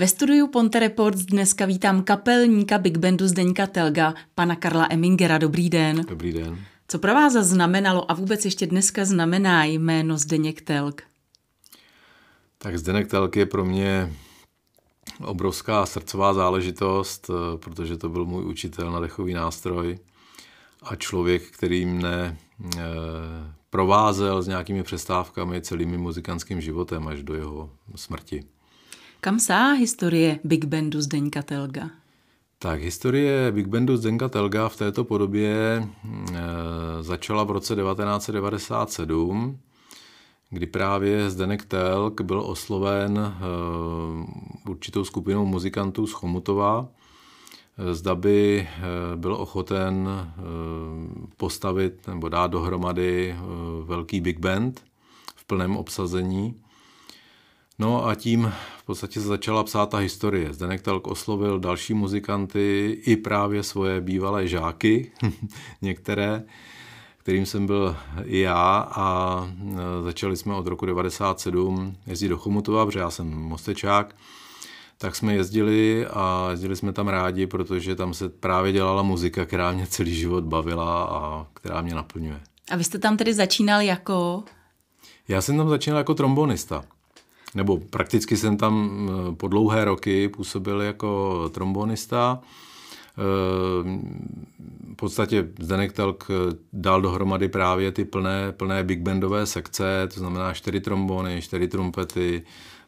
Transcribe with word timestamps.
Ve 0.00 0.08
studiu 0.08 0.46
Ponte 0.46 0.78
Reports 0.78 1.20
dneska 1.20 1.66
vítám 1.66 2.02
kapelníka 2.02 2.78
Big 2.78 2.98
Bandu 2.98 3.28
Zdeňka 3.28 3.66
Telga, 3.66 4.14
pana 4.34 4.56
Karla 4.56 4.86
Emingera. 4.90 5.38
Dobrý 5.38 5.70
den. 5.70 6.04
Dobrý 6.08 6.32
den. 6.32 6.58
Co 6.88 6.98
pro 6.98 7.14
vás 7.14 7.32
znamenalo 7.32 8.10
a 8.10 8.14
vůbec 8.14 8.44
ještě 8.44 8.66
dneska 8.66 9.04
znamená 9.04 9.64
jméno 9.64 10.18
Zdeněk 10.18 10.62
Telg? 10.62 11.02
Tak 12.58 12.78
Zdeněk 12.78 13.10
Telg 13.10 13.36
je 13.36 13.46
pro 13.46 13.64
mě 13.64 14.12
obrovská 15.24 15.86
srdcová 15.86 16.34
záležitost, 16.34 17.30
eh, 17.30 17.58
protože 17.58 17.96
to 17.96 18.08
byl 18.08 18.24
můj 18.24 18.44
učitel 18.44 18.92
na 18.92 19.00
dechový 19.00 19.34
nástroj 19.34 19.98
a 20.82 20.96
člověk, 20.96 21.50
který 21.50 21.86
mne 21.86 22.36
eh, 22.76 22.80
provázel 23.70 24.42
s 24.42 24.48
nějakými 24.48 24.82
přestávkami 24.82 25.60
celým 25.60 25.98
muzikantským 25.98 26.60
životem 26.60 27.08
až 27.08 27.22
do 27.22 27.34
jeho 27.34 27.70
smrti. 27.94 28.44
Kam 29.20 29.36
sá 29.38 29.72
historie 29.72 30.40
Big 30.44 30.64
Bandu 30.64 31.00
Zdeňka 31.00 31.42
Telga? 31.42 31.90
Tak 32.58 32.80
historie 32.80 33.52
Big 33.52 33.66
Bandu 33.66 33.96
Zdenka 33.96 34.28
Telga 34.28 34.68
v 34.68 34.76
této 34.76 35.04
podobě 35.04 35.52
e, 35.52 36.42
začala 37.02 37.44
v 37.44 37.50
roce 37.50 37.76
1997, 37.76 39.58
kdy 40.50 40.66
právě 40.66 41.30
Zdenek 41.30 41.64
Telk 41.64 42.20
byl 42.20 42.40
osloven 42.40 43.18
e, 43.18 43.32
určitou 44.70 45.04
skupinou 45.04 45.46
muzikantů 45.46 46.06
z 46.06 46.12
Chomutova, 46.12 46.88
e, 47.78 47.94
zda 47.94 48.14
by 48.14 48.68
byl 49.16 49.34
ochoten 49.34 50.08
postavit 51.36 52.08
nebo 52.08 52.28
dát 52.28 52.46
dohromady 52.46 53.36
velký 53.84 54.20
big 54.20 54.38
band 54.38 54.80
v 55.36 55.44
plném 55.44 55.76
obsazení. 55.76 56.54
No 57.80 58.06
a 58.06 58.14
tím 58.14 58.52
v 58.78 58.84
podstatě 58.84 59.20
se 59.20 59.26
začala 59.26 59.64
psát 59.64 59.90
ta 59.90 59.98
historie. 59.98 60.52
Zdenek 60.52 60.82
Telk 60.82 61.06
oslovil 61.06 61.60
další 61.60 61.94
muzikanty 61.94 62.98
i 63.06 63.16
právě 63.16 63.62
svoje 63.62 64.00
bývalé 64.00 64.48
žáky, 64.48 65.12
některé, 65.82 66.42
kterým 67.18 67.46
jsem 67.46 67.66
byl 67.66 67.96
i 68.24 68.38
já 68.38 68.88
a 68.90 69.48
e, 70.00 70.02
začali 70.02 70.36
jsme 70.36 70.54
od 70.54 70.66
roku 70.66 70.86
97 70.86 71.96
jezdit 72.06 72.28
do 72.28 72.38
Chomutova, 72.38 72.86
protože 72.86 72.98
já 72.98 73.10
jsem 73.10 73.28
mostečák, 73.28 74.16
tak 74.98 75.16
jsme 75.16 75.34
jezdili 75.34 76.06
a 76.06 76.48
jezdili 76.50 76.76
jsme 76.76 76.92
tam 76.92 77.08
rádi, 77.08 77.46
protože 77.46 77.94
tam 77.94 78.14
se 78.14 78.28
právě 78.28 78.72
dělala 78.72 79.02
muzika, 79.02 79.44
která 79.44 79.72
mě 79.72 79.86
celý 79.86 80.14
život 80.14 80.44
bavila 80.44 81.04
a 81.04 81.46
která 81.54 81.82
mě 81.82 81.94
naplňuje. 81.94 82.40
A 82.70 82.76
vy 82.76 82.84
jste 82.84 82.98
tam 82.98 83.16
tedy 83.16 83.34
začínal 83.34 83.80
jako? 83.80 84.44
Já 85.28 85.42
jsem 85.42 85.56
tam 85.56 85.68
začínal 85.68 85.98
jako 85.98 86.14
trombonista 86.14 86.84
nebo 87.54 87.76
prakticky 87.76 88.36
jsem 88.36 88.56
tam 88.56 88.90
eh, 89.10 89.34
po 89.34 89.48
dlouhé 89.48 89.84
roky 89.84 90.28
působil 90.28 90.82
jako 90.82 91.48
trombonista. 91.54 92.40
Eh, 93.18 93.22
v 94.92 94.96
podstatě 94.96 95.48
Zdenek 95.58 95.92
Telk 95.92 96.26
eh, 96.30 96.56
dal 96.72 97.02
dohromady 97.02 97.48
právě 97.48 97.92
ty 97.92 98.04
plné, 98.04 98.52
plné 98.52 98.84
big 98.84 99.00
bandové 99.00 99.46
sekce, 99.46 100.08
to 100.14 100.20
znamená 100.20 100.54
čtyři 100.54 100.80
trombony, 100.80 101.42
čtyři 101.42 101.68
trumpety, 101.68 102.42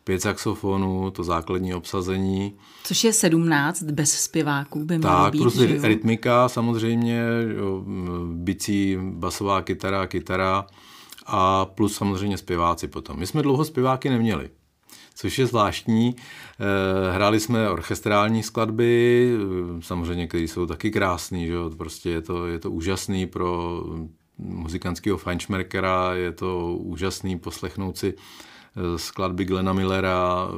pět 0.05 0.23
saxofonů, 0.23 1.11
to 1.11 1.25
základní 1.25 1.75
obsazení. 1.75 2.55
Což 2.85 3.05
je 3.05 3.13
sedmnáct 3.13 3.83
bez 3.83 4.13
zpěváků 4.13 4.85
by 4.85 4.99
mělo 4.99 5.23
tak, 5.23 5.33
být, 5.33 5.39
plus 5.39 5.61
rytmika 5.61 6.49
samozřejmě, 6.49 7.25
bicí, 8.33 8.99
basová 9.01 9.63
kytara, 9.63 10.07
kytara 10.07 10.67
a 11.27 11.65
plus 11.65 11.97
samozřejmě 11.97 12.39
zpěváci 12.39 12.89
potom. 12.89 13.19
My 13.19 13.27
jsme 13.27 13.43
dlouho 13.43 13.65
zpěváky 13.65 14.11
neměli, 14.11 14.51
což 15.15 15.39
je 15.39 15.47
zvláštní. 15.47 16.17
Eh, 16.17 17.13
hráli 17.13 17.41
jsme 17.41 17.71
orchestrální 17.71 18.43
skladby, 18.43 19.31
eh, 19.35 19.83
samozřejmě, 19.83 20.27
které 20.27 20.45
jsou 20.45 20.67
taky 20.67 20.91
krásné, 20.91 21.47
že 21.47 21.55
prostě 21.77 22.11
je 22.11 22.23
to, 22.23 22.47
je 22.47 22.59
to 22.59 22.71
úžasný 22.71 23.27
pro 23.27 23.83
muzikantského 24.39 25.19
fajnšmerkera, 25.19 26.15
je 26.15 26.33
to 26.33 26.77
úžasný 26.77 27.39
poslechnout 27.39 27.99
si 27.99 28.15
eh, 28.15 28.99
skladby 28.99 29.45
Glena 29.45 29.73
Millera, 29.73 30.49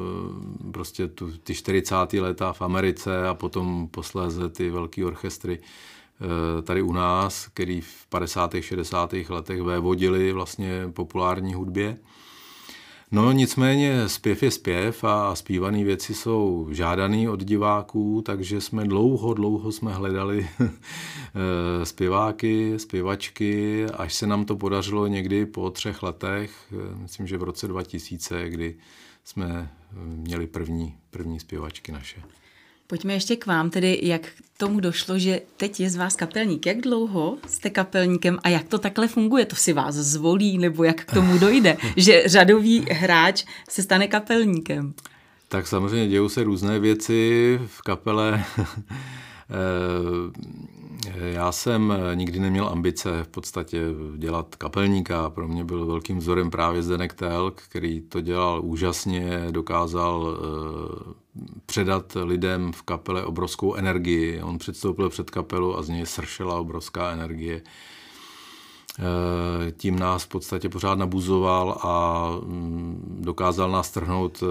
prostě 0.72 1.08
tu, 1.08 1.32
ty 1.44 1.54
40. 1.54 2.12
léta 2.12 2.52
v 2.52 2.62
Americe 2.62 3.28
a 3.28 3.34
potom 3.34 3.88
posléze 3.88 4.48
ty 4.48 4.70
velké 4.70 5.04
orchestry 5.04 5.60
tady 6.62 6.82
u 6.82 6.92
nás, 6.92 7.46
který 7.46 7.80
v 7.80 8.06
50. 8.08 8.54
60. 8.60 9.14
letech 9.28 9.62
vévodili 9.62 10.32
vlastně 10.32 10.88
populární 10.92 11.54
hudbě. 11.54 11.98
No 13.14 13.32
nicméně 13.32 14.08
zpěv 14.08 14.42
je 14.42 14.50
zpěv 14.50 15.04
a 15.04 15.34
zpívané 15.34 15.84
věci 15.84 16.14
jsou 16.14 16.68
žádaný 16.70 17.28
od 17.28 17.44
diváků, 17.44 18.22
takže 18.26 18.60
jsme 18.60 18.84
dlouho, 18.84 19.34
dlouho 19.34 19.72
jsme 19.72 19.92
hledali 19.92 20.48
eh, 20.60 21.86
zpěváky, 21.86 22.78
zpěvačky, 22.78 23.84
až 23.84 24.14
se 24.14 24.26
nám 24.26 24.44
to 24.44 24.56
podařilo 24.56 25.06
někdy 25.06 25.46
po 25.46 25.70
třech 25.70 26.02
letech, 26.02 26.72
eh, 26.72 26.96
myslím, 26.96 27.26
že 27.26 27.38
v 27.38 27.42
roce 27.42 27.68
2000, 27.68 28.50
kdy 28.50 28.76
jsme 29.24 29.70
měli 30.04 30.46
první, 30.46 30.96
první 31.10 31.40
zpěvačky 31.40 31.92
naše. 31.92 32.22
Pojďme 32.86 33.12
ještě 33.12 33.36
k 33.36 33.46
vám, 33.46 33.70
tedy 33.70 34.00
jak 34.02 34.20
tomu 34.56 34.80
došlo, 34.80 35.18
že 35.18 35.40
teď 35.56 35.80
je 35.80 35.90
z 35.90 35.96
vás 35.96 36.16
kapelník. 36.16 36.66
Jak 36.66 36.80
dlouho 36.80 37.38
jste 37.46 37.70
kapelníkem 37.70 38.38
a 38.42 38.48
jak 38.48 38.68
to 38.68 38.78
takhle 38.78 39.08
funguje? 39.08 39.44
To 39.44 39.56
si 39.56 39.72
vás 39.72 39.94
zvolí 39.94 40.58
nebo 40.58 40.84
jak 40.84 41.04
k 41.04 41.14
tomu 41.14 41.38
dojde, 41.38 41.76
že 41.96 42.22
řadový 42.26 42.86
hráč 42.90 43.44
se 43.68 43.82
stane 43.82 44.08
kapelníkem? 44.08 44.94
Tak 45.48 45.66
samozřejmě 45.66 46.08
dějou 46.08 46.28
se 46.28 46.44
různé 46.44 46.78
věci 46.78 47.60
v 47.66 47.82
kapele. 47.82 48.44
Eh, 49.50 51.30
já 51.32 51.52
jsem 51.52 51.92
nikdy 52.14 52.38
neměl 52.40 52.68
ambice 52.68 53.24
v 53.24 53.28
podstatě 53.28 53.80
dělat 54.16 54.56
kapelníka. 54.56 55.30
Pro 55.30 55.48
mě 55.48 55.64
byl 55.64 55.86
velkým 55.86 56.18
vzorem 56.18 56.50
právě 56.50 56.82
Zdenek 56.82 57.14
Telk, 57.14 57.62
který 57.68 58.00
to 58.00 58.20
dělal 58.20 58.60
úžasně, 58.64 59.46
dokázal 59.50 60.36
eh, 60.36 61.23
předat 61.66 62.16
lidem 62.24 62.72
v 62.72 62.82
kapele 62.82 63.24
obrovskou 63.24 63.74
energii. 63.74 64.42
On 64.42 64.58
předstoupil 64.58 65.10
před 65.10 65.30
kapelu 65.30 65.78
a 65.78 65.82
z 65.82 65.88
něj 65.88 66.06
sršela 66.06 66.60
obrovská 66.60 67.10
energie. 67.10 67.62
Eh, 68.98 69.72
tím 69.72 69.98
nás 69.98 70.24
v 70.24 70.28
podstatě 70.28 70.68
pořád 70.68 70.98
nabuzoval 70.98 71.78
a 71.82 72.28
mm, 72.46 73.18
dokázal 73.20 73.70
nás 73.70 73.90
trhnout 73.90 74.42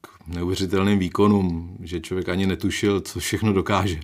k 0.00 0.08
neuvěřitelným 0.26 0.98
výkonům, 0.98 1.76
že 1.80 2.00
člověk 2.00 2.28
ani 2.28 2.46
netušil, 2.46 3.00
co 3.00 3.20
všechno 3.20 3.52
dokáže 3.52 4.00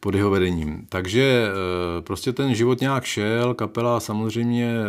pod 0.00 0.14
jeho 0.14 0.30
vedením. 0.30 0.86
Takže 0.88 1.48
eh, 1.48 2.02
prostě 2.02 2.32
ten 2.32 2.54
život 2.54 2.80
nějak 2.80 3.04
šel, 3.04 3.54
kapela 3.54 4.00
samozřejmě 4.00 4.72
eh, 4.72 4.88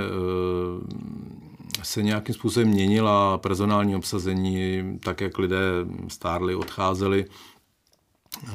se 1.83 2.03
nějakým 2.03 2.35
způsobem 2.35 2.69
měnila, 2.69 3.37
personální 3.37 3.95
obsazení, 3.95 4.83
tak 5.03 5.21
jak 5.21 5.37
lidé 5.37 5.59
stárli, 6.07 6.55
odcházeli, 6.55 7.25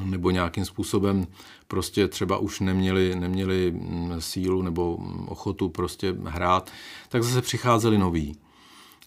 nebo 0.05 0.31
nějakým 0.31 0.65
způsobem 0.65 1.27
prostě 1.69 2.09
třeba 2.09 2.39
už 2.39 2.61
neměli, 2.61 3.15
neměli 3.17 3.71
mm, 3.71 4.15
sílu 4.19 4.63
nebo 4.63 4.99
ochotu 5.27 5.69
prostě 5.69 6.17
hrát, 6.25 6.71
tak 7.09 7.23
zase 7.23 7.43
přicházeli 7.43 7.99
noví. 7.99 8.37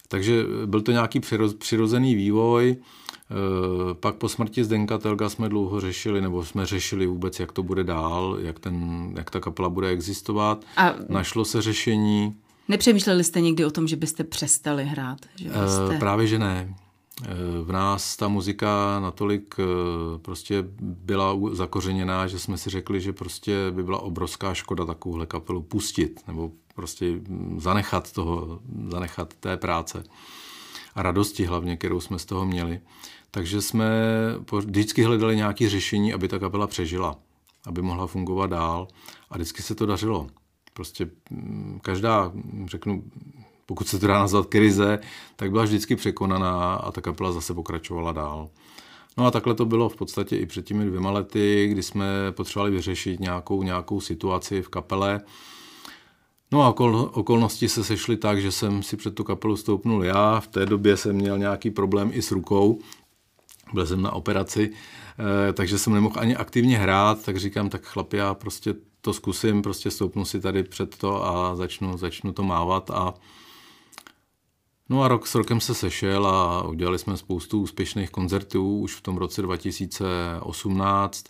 Takže 0.08 0.44
byl 0.66 0.80
to 0.80 0.92
nějaký 0.92 1.20
přirozený 1.58 2.14
vývoj. 2.14 2.76
Eh, 2.76 3.94
pak 3.94 4.14
po 4.14 4.28
smrti 4.28 4.64
Zdenka 4.64 4.98
Telga 4.98 5.28
jsme 5.28 5.48
dlouho 5.48 5.80
řešili, 5.80 6.20
nebo 6.20 6.44
jsme 6.44 6.66
řešili 6.66 7.06
vůbec, 7.06 7.40
jak 7.40 7.52
to 7.52 7.62
bude 7.62 7.84
dál, 7.84 8.38
jak, 8.40 8.58
ten, 8.58 9.12
jak 9.16 9.30
ta 9.30 9.40
kapela 9.40 9.68
bude 9.68 9.88
existovat. 9.88 10.64
A 10.76 10.94
Našlo 11.08 11.44
se 11.44 11.62
řešení. 11.62 12.34
Nepřemýšleli 12.68 13.24
jste 13.24 13.40
někdy 13.40 13.64
o 13.64 13.70
tom, 13.70 13.88
že 13.88 13.96
byste 13.96 14.24
přestali 14.24 14.84
hrát? 14.84 15.18
Že 15.36 15.48
byste... 15.48 15.94
Eh, 15.94 15.98
právě, 15.98 16.26
že 16.26 16.38
ne. 16.38 16.74
Eh, 17.22 17.28
v 17.62 17.72
nás 17.72 18.16
ta 18.16 18.28
muzika 18.28 19.00
natolik 19.00 19.54
prostě 20.22 20.64
byla 20.80 21.36
zakořeněná, 21.52 22.26
že 22.26 22.38
jsme 22.38 22.58
si 22.58 22.70
řekli, 22.70 23.00
že 23.00 23.12
prostě 23.12 23.70
by 23.70 23.82
byla 23.82 24.02
obrovská 24.02 24.54
škoda 24.54 24.84
takovouhle 24.84 25.26
kapelu 25.26 25.62
pustit, 25.62 26.20
nebo 26.26 26.52
prostě 26.74 27.20
zanechat 27.56 28.12
toho, 28.12 28.60
zanechat 28.88 29.34
té 29.34 29.56
práce 29.56 30.04
a 30.94 31.02
radosti 31.02 31.44
hlavně, 31.44 31.76
kterou 31.76 32.00
jsme 32.00 32.18
z 32.18 32.24
toho 32.24 32.46
měli. 32.46 32.80
Takže 33.30 33.62
jsme 33.62 33.90
vždycky 34.52 35.02
hledali 35.02 35.36
nějaké 35.36 35.68
řešení, 35.68 36.12
aby 36.12 36.28
ta 36.28 36.38
kapela 36.38 36.66
přežila, 36.66 37.16
aby 37.66 37.82
mohla 37.82 38.06
fungovat 38.06 38.50
dál 38.50 38.88
a 39.30 39.34
vždycky 39.34 39.62
se 39.62 39.74
to 39.74 39.86
dařilo. 39.86 40.26
Prostě 40.78 41.10
mm, 41.30 41.80
každá, 41.82 42.32
řeknu, 42.66 43.04
pokud 43.66 43.88
se 43.88 43.98
to 43.98 44.06
dá 44.06 44.18
nazvat 44.18 44.46
krize, 44.46 44.98
tak 45.36 45.50
byla 45.50 45.64
vždycky 45.64 45.96
překonaná 45.96 46.74
a 46.74 46.92
ta 46.92 47.00
kapela 47.00 47.32
zase 47.32 47.54
pokračovala 47.54 48.12
dál. 48.12 48.48
No 49.16 49.26
a 49.26 49.30
takhle 49.30 49.54
to 49.54 49.66
bylo 49.66 49.88
v 49.88 49.96
podstatě 49.96 50.36
i 50.36 50.46
před 50.46 50.64
těmi 50.64 50.84
dvěma 50.84 51.10
lety, 51.10 51.68
kdy 51.70 51.82
jsme 51.82 52.06
potřebovali 52.30 52.70
vyřešit 52.70 53.20
nějakou, 53.20 53.62
nějakou 53.62 54.00
situaci 54.00 54.62
v 54.62 54.68
kapele. 54.68 55.20
No 56.52 56.62
a 56.62 56.68
okol, 56.68 57.10
okolnosti 57.14 57.68
se 57.68 57.84
sešly 57.84 58.16
tak, 58.16 58.40
že 58.40 58.52
jsem 58.52 58.82
si 58.82 58.96
před 58.96 59.14
tu 59.14 59.24
kapelu 59.24 59.56
stoupnul 59.56 60.04
já. 60.04 60.40
V 60.40 60.46
té 60.46 60.66
době 60.66 60.96
jsem 60.96 61.16
měl 61.16 61.38
nějaký 61.38 61.70
problém 61.70 62.10
i 62.14 62.22
s 62.22 62.30
rukou, 62.30 62.78
byl 63.72 63.86
jsem 63.86 64.02
na 64.02 64.12
operaci, 64.12 64.70
eh, 65.50 65.52
takže 65.52 65.78
jsem 65.78 65.94
nemohl 65.94 66.20
ani 66.20 66.36
aktivně 66.36 66.78
hrát, 66.78 67.24
tak 67.24 67.36
říkám, 67.36 67.68
tak 67.68 67.84
chlapi, 67.84 68.16
já 68.16 68.34
prostě 68.34 68.74
to 69.00 69.12
zkusím, 69.12 69.62
prostě 69.62 69.90
stoupnu 69.90 70.24
si 70.24 70.40
tady 70.40 70.62
před 70.62 70.96
to 70.96 71.26
a 71.26 71.56
začnu, 71.56 71.98
začnu 71.98 72.32
to 72.32 72.42
mávat 72.42 72.90
a 72.90 73.14
No 74.90 75.02
a 75.02 75.08
rok 75.08 75.26
s 75.26 75.34
rokem 75.34 75.60
se 75.60 75.74
sešel 75.74 76.26
a 76.26 76.62
udělali 76.68 76.98
jsme 76.98 77.16
spoustu 77.16 77.60
úspěšných 77.60 78.10
koncertů 78.10 78.78
už 78.78 78.94
v 78.94 79.00
tom 79.00 79.16
roce 79.16 79.42
2018, 79.42 81.26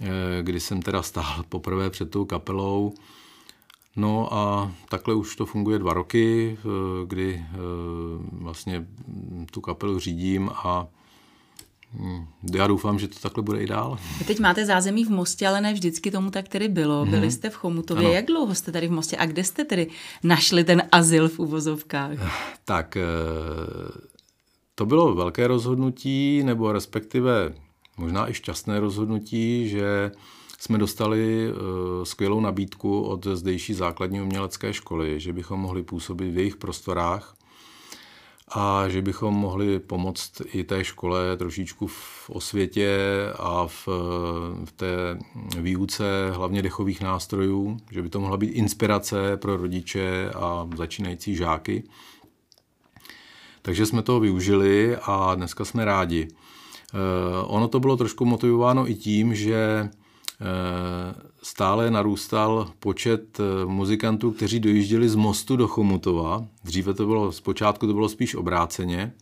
eh, 0.00 0.06
kdy 0.42 0.60
jsem 0.60 0.82
teda 0.82 1.02
stál 1.02 1.42
poprvé 1.48 1.90
před 1.90 2.10
tou 2.10 2.24
kapelou. 2.24 2.94
No 3.96 4.34
a 4.34 4.72
takhle 4.88 5.14
už 5.14 5.36
to 5.36 5.46
funguje 5.46 5.78
dva 5.78 5.92
roky, 5.94 6.58
eh, 6.58 7.06
kdy 7.06 7.44
vlastně 8.32 8.86
tu 9.50 9.60
kapelu 9.60 9.98
řídím 9.98 10.50
a. 10.54 10.86
Já 12.54 12.66
doufám, 12.66 12.98
že 12.98 13.08
to 13.08 13.18
takhle 13.18 13.42
bude 13.42 13.62
i 13.62 13.66
dál. 13.66 13.98
Vy 14.18 14.24
teď 14.24 14.40
máte 14.40 14.66
zázemí 14.66 15.04
v 15.04 15.10
Mostě, 15.10 15.48
ale 15.48 15.60
ne 15.60 15.72
vždycky 15.72 16.10
tomu 16.10 16.30
tak 16.30 16.48
tedy 16.48 16.68
bylo. 16.68 17.02
Hmm. 17.02 17.10
Byli 17.10 17.30
jste 17.30 17.50
v 17.50 17.54
Chomutově. 17.54 18.04
Ano. 18.04 18.14
Jak 18.14 18.26
dlouho 18.26 18.54
jste 18.54 18.72
tady 18.72 18.88
v 18.88 18.92
Mostě 18.92 19.16
a 19.16 19.26
kde 19.26 19.44
jste 19.44 19.64
tedy 19.64 19.86
našli 20.22 20.64
ten 20.64 20.82
azyl 20.92 21.28
v 21.28 21.38
uvozovkách? 21.38 22.18
Tak 22.64 22.96
eh, 22.96 23.02
to 24.74 24.86
bylo 24.86 25.14
velké 25.14 25.46
rozhodnutí, 25.46 26.42
nebo 26.42 26.72
respektive 26.72 27.54
možná 27.96 28.30
i 28.30 28.34
šťastné 28.34 28.80
rozhodnutí, 28.80 29.68
že 29.68 30.10
jsme 30.58 30.78
dostali 30.78 31.48
eh, 31.48 31.54
skvělou 32.04 32.40
nabídku 32.40 33.02
od 33.02 33.26
zdejší 33.26 33.74
základní 33.74 34.20
umělecké 34.20 34.72
školy, 34.72 35.20
že 35.20 35.32
bychom 35.32 35.60
mohli 35.60 35.82
působit 35.82 36.30
v 36.30 36.38
jejich 36.38 36.56
prostorách 36.56 37.36
a 38.56 38.88
že 38.88 39.02
bychom 39.02 39.34
mohli 39.34 39.78
pomoct 39.78 40.42
i 40.52 40.64
té 40.64 40.84
škole 40.84 41.36
trošičku 41.36 41.86
v 41.86 42.30
osvětě 42.30 42.98
a 43.38 43.66
v, 43.66 43.88
v 44.64 44.72
té 44.76 45.18
výuce 45.58 46.30
hlavně 46.32 46.62
dechových 46.62 47.00
nástrojů, 47.00 47.76
že 47.90 48.02
by 48.02 48.08
to 48.08 48.20
mohla 48.20 48.36
být 48.36 48.50
inspirace 48.50 49.36
pro 49.36 49.56
rodiče 49.56 50.30
a 50.34 50.68
začínající 50.76 51.36
žáky. 51.36 51.82
Takže 53.62 53.86
jsme 53.86 54.02
to 54.02 54.20
využili 54.20 54.96
a 55.02 55.34
dneska 55.34 55.64
jsme 55.64 55.84
rádi. 55.84 56.28
Eh, 56.28 56.96
ono 57.42 57.68
to 57.68 57.80
bylo 57.80 57.96
trošku 57.96 58.24
motivováno 58.24 58.90
i 58.90 58.94
tím, 58.94 59.34
že 59.34 59.88
stále 61.42 61.90
narůstal 61.90 62.70
počet 62.78 63.40
eh, 63.40 63.66
muzikantů, 63.66 64.30
kteří 64.30 64.60
dojížděli 64.60 65.08
z 65.08 65.14
mostu 65.14 65.56
do 65.56 65.68
Chomutova. 65.68 66.46
Dříve 66.64 66.94
to 66.94 67.06
bylo, 67.06 67.32
zpočátku 67.32 67.86
to 67.86 67.92
bylo 67.92 68.08
spíš 68.08 68.34
obráceně. 68.34 69.12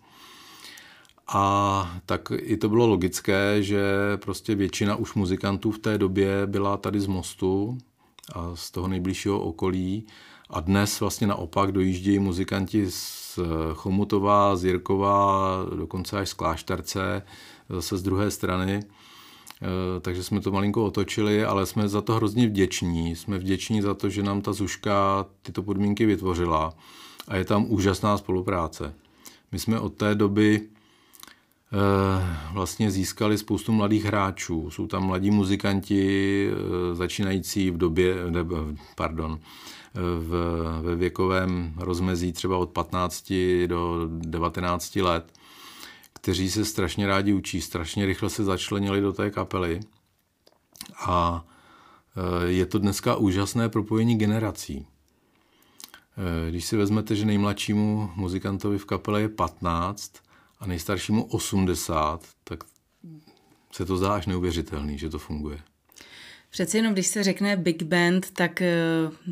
A 1.29 1.97
tak 2.07 2.33
i 2.37 2.57
to 2.57 2.69
bylo 2.69 2.87
logické, 2.87 3.63
že 3.63 3.83
prostě 4.17 4.55
většina 4.55 4.97
už 4.97 5.15
muzikantů 5.15 5.71
v 5.71 5.79
té 5.79 5.99
době 5.99 6.47
byla 6.47 6.77
tady 6.77 7.01
z 7.01 7.07
mostu 7.07 7.79
a 8.35 8.51
z 8.55 8.71
toho 8.71 8.89
nejbližšího 8.89 9.41
okolí. 9.41 10.07
A 10.51 10.61
dnes 10.61 11.01
vlastně 11.01 11.27
naopak 11.27 11.73
dojíždějí 11.73 12.19
muzikanti 12.19 12.91
z 12.91 13.39
Chomutova, 13.75 14.57
z 14.57 14.65
Jirkova, 14.65 15.57
dokonce 15.77 16.19
až 16.19 16.29
z 16.29 16.35
Klášterce, 16.35 17.23
zase 17.69 17.97
z 17.97 18.03
druhé 18.03 18.31
strany. 18.31 18.83
Eh, 19.63 20.01
takže 20.01 20.23
jsme 20.23 20.41
to 20.41 20.51
malinko 20.51 20.85
otočili, 20.85 21.45
ale 21.45 21.67
jsme 21.67 21.89
za 21.89 22.01
to 22.01 22.15
hrozně 22.15 22.47
vděční. 22.47 23.17
Jsme 23.17 23.39
vděční 23.39 23.83
za 23.83 23.95
to, 23.95 24.09
že 24.09 24.23
nám 24.23 24.41
ta 24.41 24.53
Zuška 24.53 25.27
tyto 25.43 25.63
podmínky 25.63 26.07
vytvořila 26.07 26.75
a 27.29 27.37
je 27.37 27.45
tam 27.45 27.67
úžasná 27.69 28.19
spolupráce. 28.19 28.95
My 29.53 29.59
jsme 29.59 29.81
od 29.81 29.95
té 29.95 30.15
doby 30.15 30.61
eh, 30.61 32.37
vlastně 32.53 32.91
získali 32.91 33.39
spoustu 33.39 33.73
mladých 33.73 34.05
hráčů. 34.05 34.71
Jsou 34.71 34.87
tam 34.87 35.07
mladí 35.07 35.31
muzikanti 35.31 36.49
eh, 36.51 36.95
začínající 36.95 37.71
v 37.71 37.79
době, 37.79 38.17
pardon, 38.97 39.39
v, 40.19 40.31
ve 40.83 40.97
věkovém 40.97 41.75
rozmezí 41.77 42.33
třeba 42.33 42.57
od 42.57 42.71
15 42.71 43.33
do 43.67 44.09
19 44.09 44.97
let 44.97 45.33
kteří 46.23 46.51
se 46.51 46.65
strašně 46.65 47.07
rádi 47.07 47.33
učí, 47.33 47.61
strašně 47.61 48.07
rychle 48.07 48.31
se 48.31 48.45
začlenili 48.45 49.01
do 49.01 49.13
té 49.13 49.31
kapely. 49.31 49.81
A 51.07 51.45
e, 52.17 52.51
je 52.51 52.67
to 52.67 52.79
dneska 52.79 53.17
úžasné 53.17 53.69
propojení 53.69 54.19
generací. 54.19 54.87
E, 56.47 56.51
když 56.51 56.65
si 56.65 56.77
vezmete, 56.77 57.17
že 57.17 57.27
nejmladšímu 57.27 58.11
muzikantovi 58.17 58.79
v 58.79 58.85
kapele 58.85 59.21
je 59.21 59.29
15 59.29 60.13
a 60.61 60.67
nejstaršímu 60.67 61.25
80, 61.25 62.29
tak 62.45 62.65
se 63.73 63.85
to 63.85 63.97
zdá 63.97 64.15
až 64.15 64.27
neuvěřitelný, 64.27 64.99
že 64.99 65.11
to 65.11 65.19
funguje. 65.19 65.63
Přeci 66.53 66.77
jenom, 66.77 66.93
když 66.93 67.07
se 67.07 67.23
řekne 67.23 67.57
Big 67.57 67.83
Band, 67.83 68.31
tak 68.31 68.63
eh, 68.63 68.75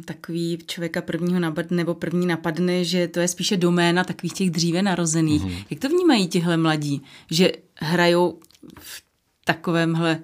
takový 0.04 0.58
člověka 0.66 1.02
prvního 1.02 1.40
napadne, 1.40 1.76
nebo 1.76 1.94
první 1.94 2.26
napadne, 2.26 2.84
že 2.84 3.08
to 3.08 3.20
je 3.20 3.28
spíše 3.28 3.56
doména 3.56 4.04
takových 4.04 4.32
těch 4.32 4.50
dříve 4.50 4.82
narozených. 4.82 5.42
Mm-hmm. 5.42 5.64
Jak 5.70 5.80
to 5.80 5.88
vnímají 5.88 6.28
tihle 6.28 6.56
mladí, 6.56 7.02
že 7.30 7.52
hrajou 7.74 8.38
v 8.78 9.02
takovémhle 9.44 10.22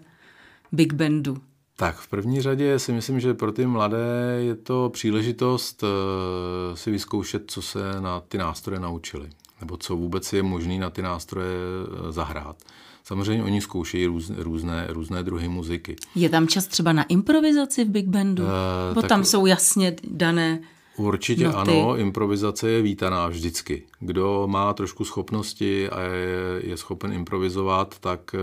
Big 0.72 0.92
Bandu? 0.92 1.38
Tak 1.76 1.96
v 1.96 2.08
první 2.08 2.42
řadě 2.42 2.78
si 2.78 2.92
myslím, 2.92 3.20
že 3.20 3.34
pro 3.34 3.52
ty 3.52 3.66
mladé 3.66 4.36
je 4.38 4.54
to 4.54 4.90
příležitost 4.92 5.84
eh, 5.84 6.76
si 6.76 6.90
vyzkoušet, 6.90 7.42
co 7.46 7.62
se 7.62 8.00
na 8.00 8.20
ty 8.20 8.38
nástroje 8.38 8.80
naučili, 8.80 9.30
nebo 9.60 9.76
co 9.76 9.96
vůbec 9.96 10.32
je 10.32 10.42
možné 10.42 10.78
na 10.78 10.90
ty 10.90 11.02
nástroje 11.02 11.56
eh, 11.56 12.12
zahrát. 12.12 12.56
Samozřejmě 13.06 13.44
oni 13.44 13.60
zkoušejí 13.60 14.06
růz, 14.06 14.30
různé, 14.36 14.86
různé 14.88 15.22
druhy 15.22 15.48
muziky. 15.48 15.96
Je 16.14 16.28
tam 16.28 16.48
čas 16.48 16.66
třeba 16.66 16.92
na 16.92 17.02
improvizaci 17.02 17.84
v 17.84 17.88
Big 17.88 18.06
Bandu? 18.06 18.42
Uh, 18.42 18.50
Bo 18.94 19.00
tak... 19.00 19.08
tam 19.08 19.24
jsou 19.24 19.46
jasně 19.46 19.96
dané 20.10 20.60
Určitě 20.96 21.44
noty. 21.44 21.56
ano, 21.56 21.96
improvizace 21.96 22.70
je 22.70 22.82
vítaná 22.82 23.28
vždycky. 23.28 23.82
Kdo 24.00 24.46
má 24.46 24.72
trošku 24.72 25.04
schopnosti 25.04 25.90
a 25.90 26.00
je, 26.00 26.60
je 26.62 26.76
schopen 26.76 27.12
improvizovat, 27.12 27.98
tak 27.98 28.34
eh, 28.34 28.38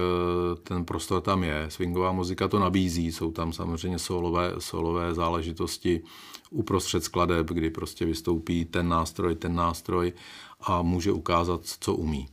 ten 0.64 0.86
prostor 0.86 1.22
tam 1.22 1.44
je. 1.44 1.66
Swingová 1.70 2.12
muzika 2.12 2.48
to 2.48 2.60
nabízí, 2.60 3.12
jsou 3.12 3.32
tam 3.32 3.54
samozřejmě 3.54 4.00
solové, 4.00 4.54
solové 4.60 5.14
záležitosti 5.14 6.02
uprostřed 6.50 7.04
skladeb, 7.04 7.48
kdy 7.48 7.70
prostě 7.70 8.06
vystoupí 8.06 8.66
ten 8.66 8.90
nástroj, 8.90 9.36
ten 9.36 9.56
nástroj 9.56 10.14
a 10.62 10.82
může 10.82 11.12
ukázat, 11.12 11.62
co 11.80 11.94
umí. 11.94 12.28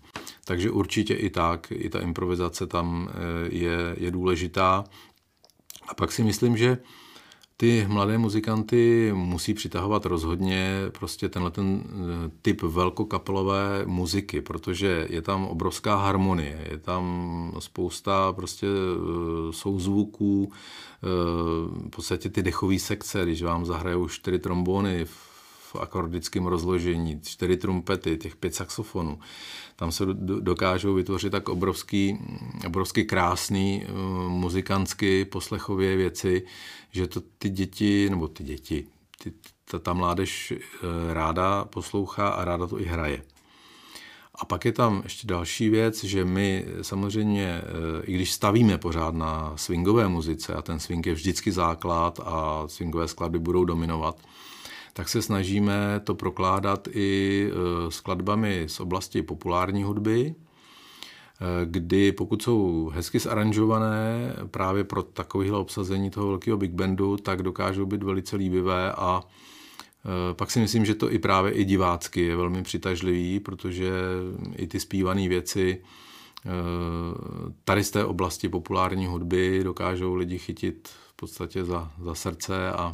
Takže 0.51 0.71
určitě 0.71 1.15
i 1.15 1.31
tak, 1.31 1.73
i 1.77 1.91
ta 1.91 2.01
improvizace 2.01 2.67
tam 2.67 3.09
eh, 3.09 3.15
je, 3.55 3.95
je 3.97 4.11
důležitá. 4.11 4.85
A 5.89 5.95
pak 5.95 6.13
si 6.13 6.25
myslím, 6.25 6.57
že 6.57 6.79
ty 7.57 7.87
mladé 7.89 8.19
muzikanty 8.19 9.13
musí 9.15 9.55
přitahovat 9.55 10.07
rozhodně 10.07 10.75
prostě 10.99 11.29
tenhle 11.29 11.51
ten 11.51 11.85
eh, 11.85 12.31
typ 12.43 12.63
velkokapelové 12.63 13.83
muziky, 13.87 14.41
protože 14.41 15.07
je 15.11 15.23
tam 15.23 15.47
obrovská 15.47 15.97
harmonie, 15.97 16.67
je 16.71 16.79
tam 16.79 17.53
spousta 17.59 18.33
prostě 18.33 18.67
eh, 18.67 19.53
souzvuků, 19.53 20.53
v 21.87 21.91
podstatě 21.91 22.31
ty 22.31 22.43
dechové 22.43 22.79
sekce, 22.79 23.25
když 23.25 23.43
vám 23.43 23.67
zahrajou 23.67 24.09
čtyři 24.09 24.39
trombony 24.39 25.05
v 25.05 25.30
akordickém 25.79 26.47
rozložení, 26.47 27.21
čtyři 27.21 27.57
trumpety, 27.57 28.17
těch 28.17 28.37
pět 28.37 28.55
saxofonů, 28.55 29.19
tam 29.77 29.93
se 29.93 30.05
dokážou 30.41 30.95
vytvořit 30.95 31.31
tak 31.31 31.49
obrovský, 31.49 32.19
obrovský 32.67 33.05
krásný 33.05 33.85
uh, 33.85 34.29
muzikantsky 34.29 35.25
poslechově 35.25 35.97
věci, 35.97 36.43
že 36.93 37.07
to 37.07 37.21
ty 37.39 37.51
děti, 37.51 38.11
nebo 38.11 38.29
ty 38.29 38.45
děti, 38.45 38.87
ty, 39.23 39.33
ta, 39.65 39.79
ta 39.79 39.93
mládež 39.93 40.53
uh, 40.53 41.13
ráda 41.13 41.65
poslouchá 41.65 42.29
a 42.29 42.45
ráda 42.45 42.67
to 42.67 42.81
i 42.81 42.85
hraje. 42.85 43.23
A 44.35 44.45
pak 44.45 44.65
je 44.65 44.73
tam 44.73 45.01
ještě 45.05 45.27
další 45.27 45.69
věc, 45.69 46.05
že 46.05 46.25
my 46.25 46.67
samozřejmě, 46.83 47.63
uh, 47.63 48.03
i 48.05 48.15
když 48.15 48.33
stavíme 48.33 48.79
pořád 48.79 49.15
na 49.15 49.53
swingové 49.57 50.09
muzice, 50.09 50.55
a 50.55 50.63
ten 50.63 50.81
swing 50.81 51.07
je 51.07 51.15
vždycky 51.15 51.53
základ 51.53 52.21
a 52.25 52.65
swingové 52.67 53.09
skladby 53.09 53.39
budou 53.39 53.65
dominovat, 53.65 54.17
tak 54.93 55.09
se 55.09 55.23
snažíme 55.23 56.01
to 56.05 56.15
prokládat 56.15 56.89
i 56.93 57.51
e, 57.51 57.91
skladbami 57.91 58.65
z 58.67 58.81
oblasti 58.81 59.23
populární 59.23 59.83
hudby, 59.83 60.21
e, 60.27 60.35
kdy 61.65 62.13
pokud 62.13 62.43
jsou 62.43 62.91
hezky 62.95 63.19
zaranžované 63.19 64.33
právě 64.51 64.85
pro 64.85 65.03
takovéhle 65.03 65.59
obsazení 65.59 66.11
toho 66.11 66.29
velkého 66.29 66.57
big 66.57 66.73
bandu, 66.73 67.17
tak 67.17 67.43
dokážou 67.43 67.87
být 67.87 68.03
velice 68.03 68.37
líbivé 68.37 68.93
a 68.93 69.23
e, 69.23 70.35
pak 70.35 70.51
si 70.51 70.61
myslím, 70.61 70.85
že 70.85 70.95
to 70.95 71.13
i 71.13 71.19
právě 71.19 71.53
i 71.53 71.65
divácky 71.65 72.21
je 72.21 72.37
velmi 72.37 72.63
přitažlivý, 72.63 73.41
protože 73.41 73.91
i 74.57 74.67
ty 74.67 74.81
zpívané 74.81 75.29
věci 75.29 75.83
tady 77.65 77.85
z 77.85 77.91
té 77.91 78.05
oblasti 78.05 78.49
populární 78.49 79.07
hudby 79.07 79.65
dokážou 79.65 80.15
lidi 80.15 80.39
chytit 80.39 80.89
v 80.89 81.17
podstatě 81.17 81.65
za, 81.65 81.93
za 82.03 82.15
srdce 82.15 82.73
a 82.73 82.93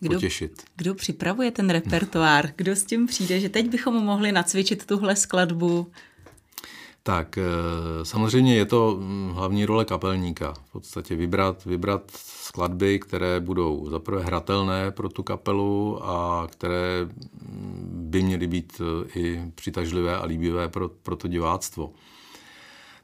kdo, 0.00 0.14
potěšit. 0.14 0.62
Kdo 0.76 0.94
připravuje 0.94 1.50
ten 1.50 1.70
repertoár? 1.70 2.52
Kdo 2.56 2.76
s 2.76 2.84
tím 2.84 3.06
přijde, 3.06 3.40
že 3.40 3.48
teď 3.48 3.68
bychom 3.68 3.94
mohli 3.94 4.32
nacvičit 4.32 4.86
tuhle 4.86 5.16
skladbu? 5.16 5.86
Tak 7.02 7.38
samozřejmě 8.02 8.56
je 8.56 8.66
to 8.66 8.96
hm, 9.00 9.30
hlavní 9.34 9.64
role 9.64 9.84
kapelníka. 9.84 10.52
V 10.52 10.72
podstatě 10.72 11.16
vybrat, 11.16 11.64
vybrat 11.64 12.10
skladby, 12.14 12.98
které 12.98 13.40
budou 13.40 13.90
zaprvé 13.90 14.22
hratelné 14.22 14.90
pro 14.90 15.08
tu 15.08 15.22
kapelu 15.22 16.04
a 16.04 16.46
které 16.50 17.00
hm, 17.04 17.88
by 17.92 18.22
měly 18.22 18.46
být 18.46 18.80
i 19.14 19.42
přitažlivé 19.54 20.16
a 20.16 20.24
líbivé 20.26 20.68
pro, 20.68 20.88
pro 20.88 21.16
to 21.16 21.28
diváctvo. 21.28 21.92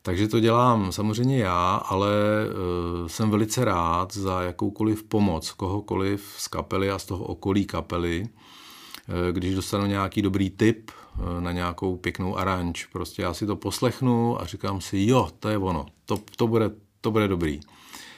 Takže 0.07 0.29
to 0.29 0.41
dělám 0.41 0.93
samozřejmě 0.93 1.39
já, 1.39 1.75
ale 1.75 2.11
uh, 2.47 3.09
jsem 3.09 3.31
velice 3.31 3.65
rád 3.65 4.15
za 4.15 4.43
jakoukoliv 4.43 5.03
pomoc 5.03 5.51
kohokoliv 5.51 6.35
z 6.37 6.49
kapely 6.49 6.91
a 6.91 6.99
z 6.99 7.05
toho 7.05 7.25
okolí 7.25 7.65
kapely, 7.65 8.23
uh, 8.23 9.15
když 9.33 9.55
dostanu 9.55 9.87
nějaký 9.87 10.23
dobrý 10.23 10.51
tip 10.51 10.91
uh, 11.19 11.41
na 11.41 11.53
nějakou 11.53 11.97
pěknou 11.97 12.39
aranž. 12.39 12.87
Prostě 12.87 13.23
já 13.23 13.35
si 13.35 13.47
to 13.47 13.57
poslechnu 13.57 14.41
a 14.41 14.45
říkám 14.45 14.81
si, 14.81 15.07
jo, 15.07 15.29
to 15.41 15.49
je 15.49 15.59
ono, 15.59 15.87
to, 16.07 16.19
to, 16.37 16.47
bude, 16.47 16.71
to 17.01 17.11
bude 17.11 17.29
dobrý. 17.29 17.61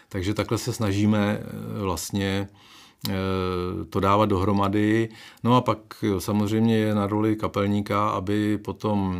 Takže 0.08 0.34
takhle 0.34 0.58
se 0.58 0.72
snažíme 0.72 1.42
vlastně 1.82 2.48
to 3.90 4.00
dávat 4.00 4.26
dohromady. 4.26 5.08
No 5.44 5.56
a 5.56 5.60
pak 5.60 6.04
samozřejmě 6.18 6.76
je 6.76 6.94
na 6.94 7.06
roli 7.06 7.36
kapelníka, 7.36 8.08
aby 8.08 8.58
potom 8.58 9.16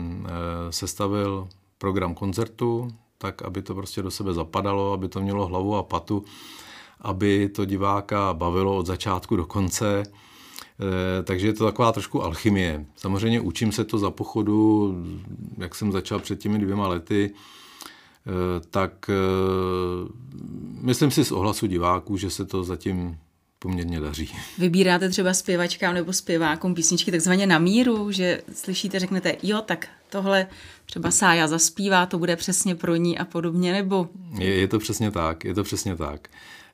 sestavil 0.70 1.48
program 1.78 2.14
koncertu, 2.14 2.88
tak 3.18 3.42
aby 3.42 3.62
to 3.62 3.74
prostě 3.74 4.02
do 4.02 4.10
sebe 4.10 4.34
zapadalo, 4.34 4.92
aby 4.92 5.08
to 5.08 5.20
mělo 5.20 5.46
hlavu 5.46 5.76
a 5.76 5.82
patu, 5.82 6.24
aby 7.00 7.48
to 7.48 7.64
diváka 7.64 8.34
bavilo 8.34 8.76
od 8.76 8.86
začátku 8.86 9.36
do 9.36 9.46
konce. 9.46 10.02
E, 10.02 11.22
takže 11.22 11.46
je 11.46 11.52
to 11.52 11.64
taková 11.64 11.92
trošku 11.92 12.22
alchymie. 12.22 12.86
Samozřejmě 12.96 13.40
učím 13.40 13.72
se 13.72 13.84
to 13.84 13.98
za 13.98 14.10
pochodu, 14.10 14.94
jak 15.58 15.74
jsem 15.74 15.92
začal 15.92 16.18
před 16.18 16.38
těmi 16.38 16.58
dvěma 16.58 16.88
lety, 16.88 17.30
e, 17.30 18.60
tak 18.70 19.10
e, 19.10 19.14
myslím 20.80 21.10
si 21.10 21.24
z 21.24 21.32
ohlasu 21.32 21.66
diváků, 21.66 22.16
že 22.16 22.30
se 22.30 22.44
to 22.44 22.64
zatím 22.64 23.18
poměrně 23.58 24.00
daří. 24.00 24.34
Vybíráte 24.58 25.08
třeba 25.08 25.34
zpěvačkám 25.34 25.94
nebo 25.94 26.12
zpěvákům 26.12 26.74
písničky 26.74 27.10
takzvaně 27.10 27.46
na 27.46 27.58
míru, 27.58 28.12
že 28.12 28.42
slyšíte, 28.52 28.98
řeknete, 28.98 29.36
jo, 29.42 29.62
tak 29.66 29.88
tohle 30.10 30.46
třeba 30.86 31.10
Sája 31.10 31.48
zaspívá, 31.48 32.06
to 32.06 32.18
bude 32.18 32.36
přesně 32.36 32.74
pro 32.74 32.96
ní 32.96 33.18
a 33.18 33.24
podobně, 33.24 33.72
nebo? 33.72 34.08
Je, 34.38 34.54
je 34.54 34.68
to 34.68 34.78
přesně 34.78 35.10
tak, 35.10 35.44
je 35.44 35.54
to 35.54 35.62
přesně 35.62 35.96
tak. 35.96 36.28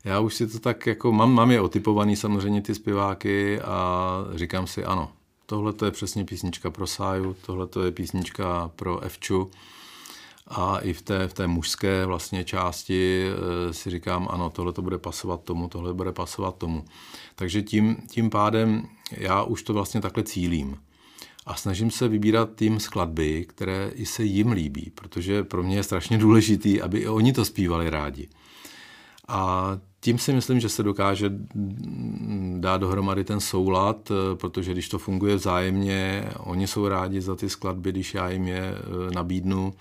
Já 0.04 0.20
už 0.20 0.34
si 0.34 0.46
to 0.46 0.58
tak 0.58 0.86
jako, 0.86 1.12
mám, 1.12 1.32
mám 1.32 1.50
je 1.50 1.60
otypovaný 1.60 2.16
samozřejmě 2.16 2.62
ty 2.62 2.74
zpěváky 2.74 3.60
a 3.60 4.18
říkám 4.34 4.66
si, 4.66 4.84
ano, 4.84 5.10
tohle 5.46 5.72
to 5.72 5.84
je 5.84 5.90
přesně 5.90 6.24
písnička 6.24 6.70
pro 6.70 6.86
Sáju, 6.86 7.36
tohle 7.46 7.66
to 7.66 7.84
je 7.84 7.90
písnička 7.90 8.70
pro 8.76 9.00
Evču 9.00 9.50
a 10.46 10.78
i 10.78 10.92
v 10.92 11.02
té, 11.02 11.28
v 11.28 11.34
té 11.34 11.46
mužské 11.46 12.06
vlastně 12.06 12.44
části 12.44 13.26
e, 13.28 13.72
si 13.72 13.90
říkám, 13.90 14.28
ano, 14.30 14.50
tohle 14.50 14.72
to 14.72 14.82
bude 14.82 14.98
pasovat 14.98 15.44
tomu, 15.44 15.68
tohle 15.68 15.94
bude 15.94 16.12
pasovat 16.12 16.56
tomu. 16.56 16.84
Takže 17.34 17.62
tím, 17.62 17.96
tím 18.10 18.30
pádem 18.30 18.88
já 19.10 19.42
už 19.42 19.62
to 19.62 19.72
vlastně 19.72 20.00
takhle 20.00 20.22
cílím. 20.22 20.78
A 21.46 21.54
snažím 21.54 21.90
se 21.90 22.08
vybírat 22.08 22.50
tým 22.54 22.80
skladby, 22.80 23.44
které 23.48 23.90
i 23.94 24.06
se 24.06 24.24
jim 24.24 24.52
líbí, 24.52 24.92
protože 24.94 25.44
pro 25.44 25.62
mě 25.62 25.76
je 25.76 25.82
strašně 25.82 26.18
důležitý, 26.18 26.80
aby 26.82 26.98
i 26.98 27.08
oni 27.08 27.32
to 27.32 27.44
zpívali 27.44 27.90
rádi. 27.90 28.28
A 29.28 29.70
tím 30.00 30.18
si 30.18 30.32
myslím, 30.32 30.60
že 30.60 30.68
se 30.68 30.82
dokáže 30.82 31.30
dát 32.58 32.76
dohromady 32.76 33.24
ten 33.24 33.40
soulad, 33.40 34.10
e, 34.10 34.36
protože 34.36 34.72
když 34.72 34.88
to 34.88 34.98
funguje 34.98 35.36
vzájemně, 35.36 36.30
oni 36.38 36.66
jsou 36.66 36.88
rádi 36.88 37.20
za 37.20 37.36
ty 37.36 37.48
skladby, 37.48 37.92
když 37.92 38.14
já 38.14 38.30
jim 38.30 38.46
je 38.46 38.60
e, 38.60 39.14
nabídnu, 39.14 39.74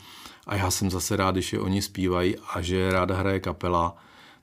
a 0.48 0.56
já 0.56 0.72
jsem 0.72 0.90
zase 0.90 1.16
rád, 1.16 1.32
když 1.32 1.54
je 1.54 1.60
oni 1.60 1.82
zpívají 1.82 2.36
a 2.54 2.62
že 2.62 2.92
ráda 2.92 3.16
hraje 3.16 3.40
kapela, 3.40 3.96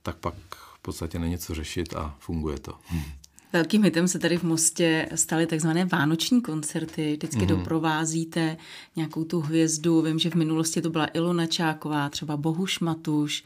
tak 0.03 0.17
pak 0.17 0.35
v 0.75 0.79
podstatě 0.83 1.19
není 1.19 1.39
co 1.39 1.55
řešit 1.55 1.95
a 1.97 2.15
funguje 2.19 2.59
to. 2.59 2.75
Velkým 3.53 3.85
hitem 3.85 4.09
se 4.09 4.19
tady 4.19 4.39
v 4.39 4.43
Mostě 4.43 5.09
staly 5.15 5.47
takzvané 5.47 5.85
vánoční 5.85 6.43
koncerty. 6.43 7.13
Vždycky 7.13 7.41
mm-hmm. 7.41 7.47
doprovázíte 7.47 8.57
nějakou 8.97 9.25
tu 9.25 9.41
hvězdu. 9.41 10.03
Vím, 10.03 10.19
že 10.19 10.31
v 10.31 10.35
minulosti 10.35 10.83
to 10.83 10.91
byla 10.91 11.09
Ilona 11.15 11.47
Čáková, 11.47 12.09
třeba 12.09 12.37
Bohuš 12.37 12.81
Matuš, 12.81 13.45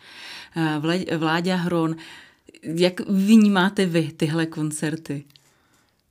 eh, 0.57 1.17
Vláďa 1.17 1.57
Hron. 1.57 1.97
Jak 2.63 3.01
vnímáte 3.01 3.87
vy 3.87 4.13
tyhle 4.13 4.47
koncerty? 4.47 5.25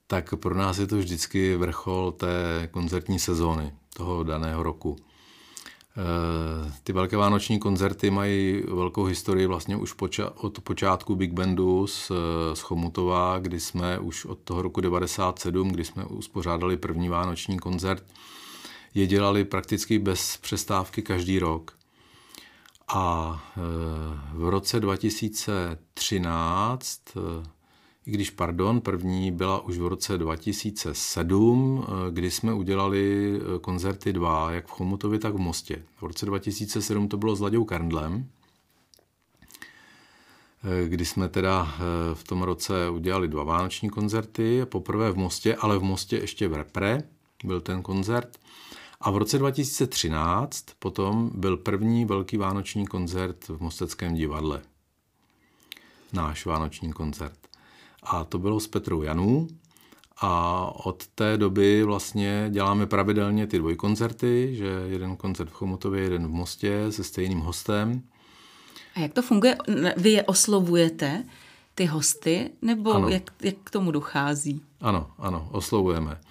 Tak 0.08 0.36
pro 0.36 0.56
nás 0.56 0.78
je 0.78 0.88
to 0.88 0.98
vždycky 0.98 1.56
vrchol 1.56 2.12
té 2.12 2.68
koncertní 2.72 3.20
sezóny 3.20 3.74
toho 3.94 4.24
daného 4.24 4.64
roku. 4.64 4.98
Eh, 5.98 6.72
ty 6.84 6.94
velké 6.94 7.18
vánoční 7.18 7.60
koncerty 7.60 8.12
mají 8.12 8.62
velkou 8.62 9.04
historii 9.04 9.48
vlastně 9.48 9.76
už 9.76 9.96
od 10.36 10.60
počátku 10.60 11.16
Big 11.16 11.34
Bandu 11.34 11.88
z, 11.88 12.12
z 12.54 12.60
Chomutova, 12.60 13.40
kdy 13.40 13.60
jsme 13.60 14.00
už 14.00 14.26
od 14.26 14.40
toho 14.40 14.62
roku 14.62 14.82
97, 14.82 15.70
kdy 15.70 15.86
jsme 15.86 16.06
uspořádali 16.06 16.78
první 16.78 17.10
vánoční 17.10 17.60
koncert, 17.60 18.04
je 18.94 19.08
dělali 19.08 19.46
prakticky 19.46 20.00
bez 20.00 20.38
přestávky 20.38 21.02
každý 21.02 21.40
rok. 21.40 21.78
A 22.88 23.44
eh, 23.58 23.62
v 24.34 24.50
roce 24.50 24.80
2013 24.80 27.02
i 28.06 28.12
když, 28.12 28.30
pardon, 28.30 28.82
první 28.82 29.32
byla 29.32 29.60
už 29.60 29.78
v 29.78 29.88
roce 29.88 30.18
2007, 30.18 31.86
eh, 31.88 32.12
kdy 32.12 32.32
jsme 32.32 32.54
udělali 32.54 33.34
eh, 33.36 33.60
koncerty 33.60 34.14
dva, 34.14 34.52
jak 34.52 34.68
v 34.68 34.72
Chomutově, 34.72 35.20
tak 35.20 35.34
v 35.34 35.38
Mostě. 35.38 35.84
V 35.98 36.04
roce 36.04 36.26
2007 36.26 37.08
to 37.08 37.18
bylo 37.18 37.36
s 37.36 37.40
Laďou 37.40 37.64
Karndlem, 37.66 38.30
eh, 40.64 40.88
kdy 40.88 41.06
jsme 41.06 41.30
teda 41.30 41.76
v 42.14 42.24
tom 42.24 42.42
roce 42.42 42.90
udělali 42.90 43.28
dva 43.28 43.44
vánoční 43.44 43.90
koncerty, 43.90 44.66
poprvé 44.66 45.12
v 45.12 45.18
Mostě, 45.18 45.56
ale 45.56 45.78
v 45.78 45.84
Mostě 45.84 46.18
ještě 46.18 46.48
v 46.48 46.54
Repre 46.54 47.04
byl 47.44 47.62
ten 47.62 47.82
koncert. 47.82 48.38
A 49.02 49.12
v 49.12 49.18
roce 49.18 49.38
2013 49.38 50.66
potom 50.80 51.32
byl 51.34 51.58
první 51.58 52.06
velký 52.06 52.38
vánoční 52.38 52.88
koncert 52.88 53.48
v 53.48 53.60
Mosteckém 53.60 54.14
divadle. 54.14 54.62
Náš 56.14 56.46
vánoční 56.46 56.94
koncert. 56.94 57.51
A 58.04 58.24
to 58.24 58.40
bylo 58.40 58.60
s 58.60 58.68
Petrou 58.68 59.02
Janů. 59.02 59.48
A 60.24 60.66
od 60.86 61.08
té 61.08 61.38
doby 61.38 61.84
vlastně 61.84 62.48
děláme 62.50 62.86
pravidelně 62.86 63.48
ty 63.48 63.58
dvojkoncerty, 63.58 64.56
že 64.56 64.66
jeden 64.88 65.16
koncert 65.16 65.50
v 65.50 65.54
Chomutově, 65.54 66.04
jeden 66.04 66.28
v 66.28 66.32
Mostě 66.32 66.86
se 66.90 67.04
stejným 67.04 67.40
hostem. 67.40 68.02
A 68.96 69.00
jak 69.00 69.14
to 69.14 69.22
funguje? 69.22 69.58
Vy 69.98 70.10
je 70.10 70.24
oslovujete, 70.24 71.24
ty 71.82 71.86
hosty, 71.86 72.50
nebo 72.62 73.08
jak, 73.08 73.32
jak 73.42 73.56
k 73.64 73.70
tomu 73.70 73.92
dochází? 73.92 74.62
Ano, 74.82 75.08
ano, 75.20 75.48
oslovujeme. 75.52 76.22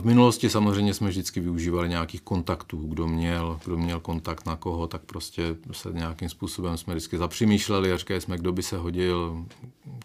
V 0.00 0.04
minulosti 0.04 0.50
samozřejmě 0.50 0.94
jsme 0.94 1.08
vždycky 1.08 1.40
využívali 1.40 1.88
nějakých 1.88 2.22
kontaktů, 2.22 2.76
kdo 2.86 3.06
měl, 3.06 3.60
kdo 3.64 3.76
měl 3.76 4.00
kontakt 4.00 4.46
na 4.46 4.56
koho, 4.56 4.86
tak 4.86 5.02
prostě 5.02 5.56
se 5.72 5.92
nějakým 5.92 6.28
způsobem 6.28 6.76
jsme 6.76 6.94
vždycky 6.94 7.18
zapřemýšleli 7.18 7.92
a 7.92 7.96
říkali 7.96 8.20
jsme, 8.20 8.38
kdo 8.38 8.52
by 8.52 8.62
se 8.62 8.76
hodil, 8.76 9.44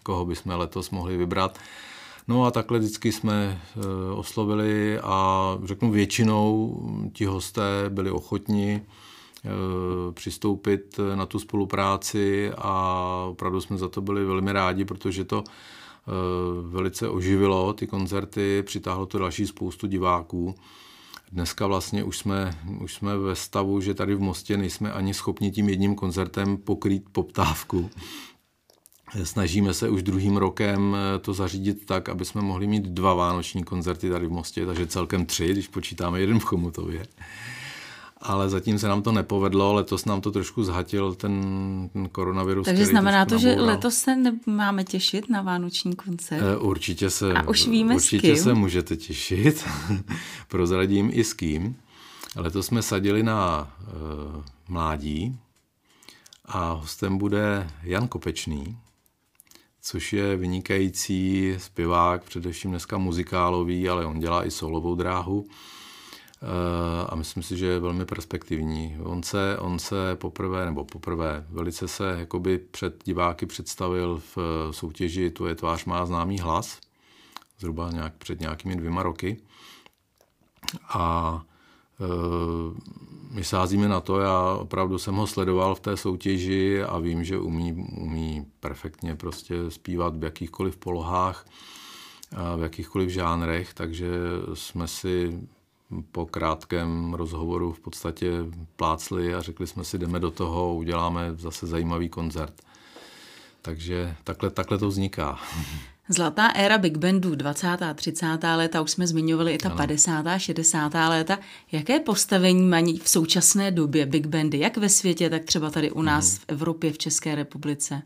koho 0.02 0.26
by 0.26 0.36
jsme 0.36 0.54
letos 0.54 0.90
mohli 0.90 1.16
vybrat. 1.16 1.58
No 2.28 2.44
a 2.44 2.50
takhle 2.50 2.78
vždycky 2.78 3.12
jsme 3.12 3.60
eh, 3.76 3.80
oslovili 4.14 4.98
a 4.98 5.58
řeknu 5.64 5.90
většinou 5.90 6.80
ti 7.12 7.24
hosté 7.24 7.62
byli 7.88 8.10
ochotni 8.10 8.82
eh, 8.82 9.09
přistoupit 10.12 11.00
na 11.14 11.26
tu 11.26 11.38
spolupráci 11.38 12.52
a 12.58 13.04
opravdu 13.30 13.60
jsme 13.60 13.78
za 13.78 13.88
to 13.88 14.00
byli 14.00 14.24
velmi 14.24 14.52
rádi, 14.52 14.84
protože 14.84 15.24
to 15.24 15.44
Eh, 16.08 16.62
velice 16.62 17.08
oživilo 17.08 17.72
ty 17.72 17.86
koncerty, 17.86 18.62
přitáhlo 18.62 19.06
to 19.06 19.18
další 19.18 19.46
spoustu 19.46 19.86
diváků. 19.86 20.54
Dneska 21.32 21.66
vlastně 21.66 22.04
už 22.04 22.18
jsme, 22.18 22.50
už 22.80 22.94
jsme 22.94 23.18
ve 23.18 23.36
stavu, 23.36 23.80
že 23.80 23.94
tady 23.94 24.14
v 24.14 24.20
Mostě 24.20 24.56
nejsme 24.56 24.92
ani 24.92 25.14
schopni 25.14 25.50
tím 25.50 25.68
jedním 25.68 25.94
koncertem 25.94 26.56
pokrýt 26.56 27.04
poptávku. 27.12 27.90
Snažíme 29.24 29.74
se 29.74 29.88
už 29.88 30.02
druhým 30.02 30.36
rokem 30.36 30.96
eh, 30.96 31.18
to 31.18 31.34
zařídit 31.34 31.86
tak, 31.86 32.08
aby 32.08 32.24
jsme 32.24 32.42
mohli 32.42 32.66
mít 32.66 32.84
dva 32.84 33.14
vánoční 33.14 33.64
koncerty 33.64 34.10
tady 34.10 34.26
v 34.26 34.32
Mostě, 34.32 34.66
takže 34.66 34.86
celkem 34.86 35.26
tři, 35.26 35.48
když 35.48 35.68
počítáme 35.68 36.20
jeden 36.20 36.38
v 36.38 36.44
Chomutově 36.44 37.06
ale 38.20 38.48
zatím 38.48 38.78
se 38.78 38.88
nám 38.88 39.02
to 39.02 39.12
nepovedlo, 39.12 39.72
letos 39.72 40.04
nám 40.04 40.20
to 40.20 40.30
trošku 40.30 40.64
zhatil 40.64 41.14
ten, 41.14 41.90
ten 41.92 42.08
koronavirus. 42.08 42.64
Takže 42.64 42.86
znamená 42.86 43.24
to, 43.24 43.34
naboural. 43.34 43.56
že 43.56 43.60
letos 43.60 43.94
se 43.94 44.16
máme 44.46 44.84
těšit 44.84 45.28
na 45.28 45.42
vánoční 45.42 45.96
koncert? 45.96 46.42
E, 46.42 46.56
určitě 46.56 47.10
se, 47.10 47.32
A 47.32 47.48
už 47.48 47.68
víme 47.68 47.94
určitě 47.94 48.36
se 48.36 48.54
můžete 48.54 48.96
těšit, 48.96 49.64
prozradím 50.48 51.10
i 51.12 51.24
s 51.24 51.32
kým. 51.32 51.76
Letos 52.36 52.66
jsme 52.66 52.82
sadili 52.82 53.22
na 53.22 53.70
e, 53.80 53.84
mládí 54.68 55.38
a 56.44 56.72
hostem 56.72 57.18
bude 57.18 57.70
Jan 57.82 58.08
Kopečný, 58.08 58.78
což 59.82 60.12
je 60.12 60.36
vynikající 60.36 61.54
zpěvák, 61.58 62.24
především 62.24 62.70
dneska 62.70 62.98
muzikálový, 62.98 63.88
ale 63.88 64.06
on 64.06 64.20
dělá 64.20 64.46
i 64.46 64.50
solovou 64.50 64.94
dráhu 64.94 65.46
a 67.08 67.14
myslím 67.14 67.42
si, 67.42 67.56
že 67.56 67.66
je 67.66 67.80
velmi 67.80 68.04
perspektivní. 68.04 68.96
On 69.02 69.22
se, 69.22 69.58
on 69.58 69.78
se 69.78 70.16
poprvé, 70.16 70.64
nebo 70.64 70.84
poprvé, 70.84 71.46
velice 71.50 71.88
se 71.88 72.16
jakoby 72.18 72.58
před 72.58 73.04
diváky 73.04 73.46
představil 73.46 74.22
v 74.36 74.68
soutěži 74.70 75.30
Tvoje 75.30 75.54
tvář 75.54 75.84
má 75.84 76.06
známý 76.06 76.38
hlas, 76.38 76.80
zhruba 77.58 77.90
nějak 77.90 78.14
před 78.14 78.40
nějakými 78.40 78.76
dvěma 78.76 79.02
roky. 79.02 79.36
A 80.88 81.42
e, 82.00 82.04
my 83.30 83.44
sázíme 83.44 83.88
na 83.88 84.00
to, 84.00 84.20
já 84.20 84.54
opravdu 84.54 84.98
jsem 84.98 85.14
ho 85.14 85.26
sledoval 85.26 85.74
v 85.74 85.80
té 85.80 85.96
soutěži 85.96 86.82
a 86.82 86.98
vím, 86.98 87.24
že 87.24 87.38
umí, 87.38 87.72
umí 87.96 88.46
perfektně 88.60 89.16
prostě 89.16 89.54
zpívat 89.68 90.16
v 90.16 90.24
jakýchkoliv 90.24 90.76
polohách, 90.76 91.46
v 92.56 92.62
jakýchkoliv 92.62 93.10
žánrech, 93.10 93.74
takže 93.74 94.10
jsme 94.54 94.88
si 94.88 95.40
po 96.12 96.26
krátkém 96.26 97.14
rozhovoru 97.14 97.72
v 97.72 97.80
podstatě 97.80 98.30
plácli 98.76 99.34
a 99.34 99.40
řekli 99.40 99.66
jsme 99.66 99.84
si, 99.84 99.98
jdeme 99.98 100.20
do 100.20 100.30
toho, 100.30 100.74
uděláme 100.74 101.34
zase 101.36 101.66
zajímavý 101.66 102.08
koncert. 102.08 102.54
Takže 103.62 104.16
takhle, 104.24 104.50
takhle 104.50 104.78
to 104.78 104.88
vzniká. 104.88 105.38
Zlatá 106.08 106.48
éra 106.48 106.78
Big 106.78 106.98
Bandu, 106.98 107.34
20. 107.34 107.66
a 107.66 107.94
30. 107.94 108.26
léta, 108.56 108.80
už 108.82 108.90
jsme 108.90 109.06
zmiňovali 109.06 109.54
i 109.54 109.58
ta 109.58 109.68
ano. 109.68 109.76
50. 109.76 110.26
a 110.26 110.38
60. 110.38 110.94
léta. 110.94 111.38
Jaké 111.72 112.00
postavení 112.00 112.62
mají 112.62 112.98
v 112.98 113.08
současné 113.08 113.70
době 113.70 114.06
Big 114.06 114.26
Bandy, 114.26 114.58
jak 114.58 114.76
ve 114.76 114.88
světě, 114.88 115.30
tak 115.30 115.44
třeba 115.44 115.70
tady 115.70 115.90
u 115.90 116.02
nás 116.02 116.30
hmm. 116.30 116.38
v 116.38 116.44
Evropě, 116.48 116.92
v 116.92 116.98
České 116.98 117.34
republice? 117.34 118.02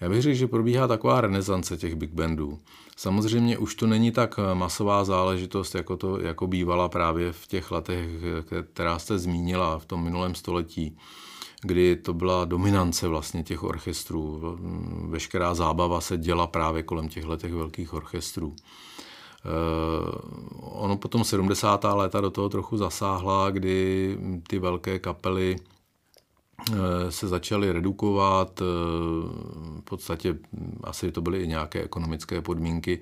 Já 0.00 0.08
bych 0.08 0.22
řekl, 0.22 0.36
že 0.36 0.46
probíhá 0.46 0.88
taková 0.88 1.20
renesance 1.20 1.76
těch 1.76 1.94
Big 1.94 2.10
Bandů. 2.10 2.58
Samozřejmě 2.96 3.58
už 3.58 3.74
to 3.74 3.86
není 3.86 4.10
tak 4.10 4.40
masová 4.54 5.04
záležitost, 5.04 5.74
jako 5.74 5.96
to 5.96 6.20
jako 6.20 6.46
bývala 6.46 6.88
právě 6.88 7.32
v 7.32 7.46
těch 7.46 7.70
letech, 7.70 8.08
která 8.72 8.98
jste 8.98 9.18
zmínila 9.18 9.78
v 9.78 9.84
tom 9.86 10.04
minulém 10.04 10.34
století 10.34 10.96
kdy 11.64 11.96
to 11.96 12.14
byla 12.14 12.44
dominance 12.44 13.08
vlastně 13.08 13.42
těch 13.42 13.62
orchestrů. 13.62 14.58
Veškerá 15.08 15.54
zábava 15.54 16.00
se 16.00 16.18
děla 16.18 16.46
právě 16.46 16.82
kolem 16.82 17.08
těch 17.08 17.24
těch 17.36 17.52
velkých 17.52 17.94
orchestrů. 17.94 18.56
Eh, 18.56 20.18
ono 20.60 20.96
potom 20.96 21.24
70. 21.24 21.84
léta 21.94 22.20
do 22.20 22.30
toho 22.30 22.48
trochu 22.48 22.76
zasáhla, 22.76 23.50
kdy 23.50 24.18
ty 24.46 24.58
velké 24.58 24.98
kapely 24.98 25.56
eh, 25.58 25.73
se 27.10 27.28
začaly 27.28 27.72
redukovat, 27.72 28.60
eh, 28.60 28.64
v 29.80 29.84
podstatě 29.84 30.36
asi 30.84 31.12
to 31.12 31.20
byly 31.20 31.42
i 31.42 31.46
nějaké 31.46 31.82
ekonomické 31.82 32.40
podmínky, 32.40 33.00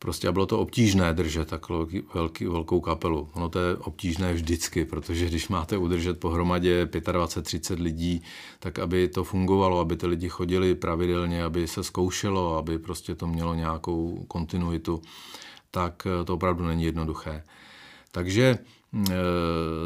Prostě 0.00 0.32
bylo 0.32 0.46
to 0.46 0.58
obtížné 0.58 1.14
držet 1.14 1.48
takovou 1.48 1.86
velký, 2.14 2.46
velkou 2.46 2.80
kapelu. 2.80 3.28
Ono 3.34 3.48
to 3.48 3.58
je 3.58 3.76
obtížné 3.76 4.32
vždycky, 4.32 4.84
protože 4.84 5.26
když 5.26 5.48
máte 5.48 5.76
udržet 5.76 6.20
pohromadě 6.20 6.84
25-30 6.84 7.82
lidí, 7.82 8.22
tak 8.58 8.78
aby 8.78 9.08
to 9.08 9.24
fungovalo, 9.24 9.80
aby 9.80 9.96
ty 9.96 10.06
lidi 10.06 10.28
chodili 10.28 10.74
pravidelně, 10.74 11.44
aby 11.44 11.68
se 11.68 11.84
zkoušelo, 11.84 12.56
aby 12.56 12.78
prostě 12.78 13.14
to 13.14 13.26
mělo 13.26 13.54
nějakou 13.54 14.24
kontinuitu, 14.28 15.02
tak 15.70 16.06
eh, 16.06 16.24
to 16.24 16.34
opravdu 16.34 16.66
není 16.66 16.84
jednoduché. 16.84 17.42
Takže 18.12 18.58
e, 19.10 19.14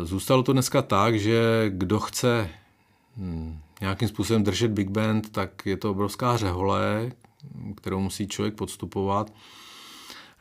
zůstalo 0.04 0.42
to 0.42 0.52
dneska 0.52 0.82
tak, 0.82 1.18
že 1.18 1.66
kdo 1.68 2.00
chce 2.00 2.50
hm, 3.16 3.58
nějakým 3.80 4.08
způsobem 4.08 4.42
držet 4.42 4.70
big 4.70 4.90
band, 4.90 5.32
tak 5.32 5.66
je 5.66 5.76
to 5.76 5.90
obrovská 5.90 6.36
řehole, 6.36 7.12
kterou 7.76 8.00
musí 8.00 8.28
člověk 8.28 8.54
podstupovat. 8.54 9.32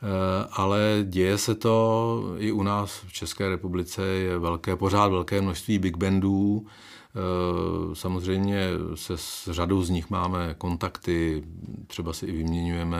Eh, 0.02 0.48
ale 0.52 1.04
děje 1.04 1.38
se 1.38 1.54
to 1.54 2.34
i 2.38 2.52
u 2.52 2.62
nás 2.62 3.04
v 3.06 3.12
České 3.12 3.48
republice, 3.48 4.06
je 4.06 4.38
velké, 4.38 4.76
pořád 4.76 5.08
velké 5.08 5.40
množství 5.40 5.78
big 5.78 5.96
bandů, 5.96 6.66
eh, 6.66 7.94
Samozřejmě 7.94 8.68
se 8.94 9.16
s 9.16 9.48
řadou 9.52 9.82
z 9.82 9.90
nich 9.90 10.10
máme 10.10 10.54
kontakty, 10.58 11.42
třeba 11.86 12.12
si 12.12 12.26
i 12.26 12.32
vyměňujeme 12.32 12.98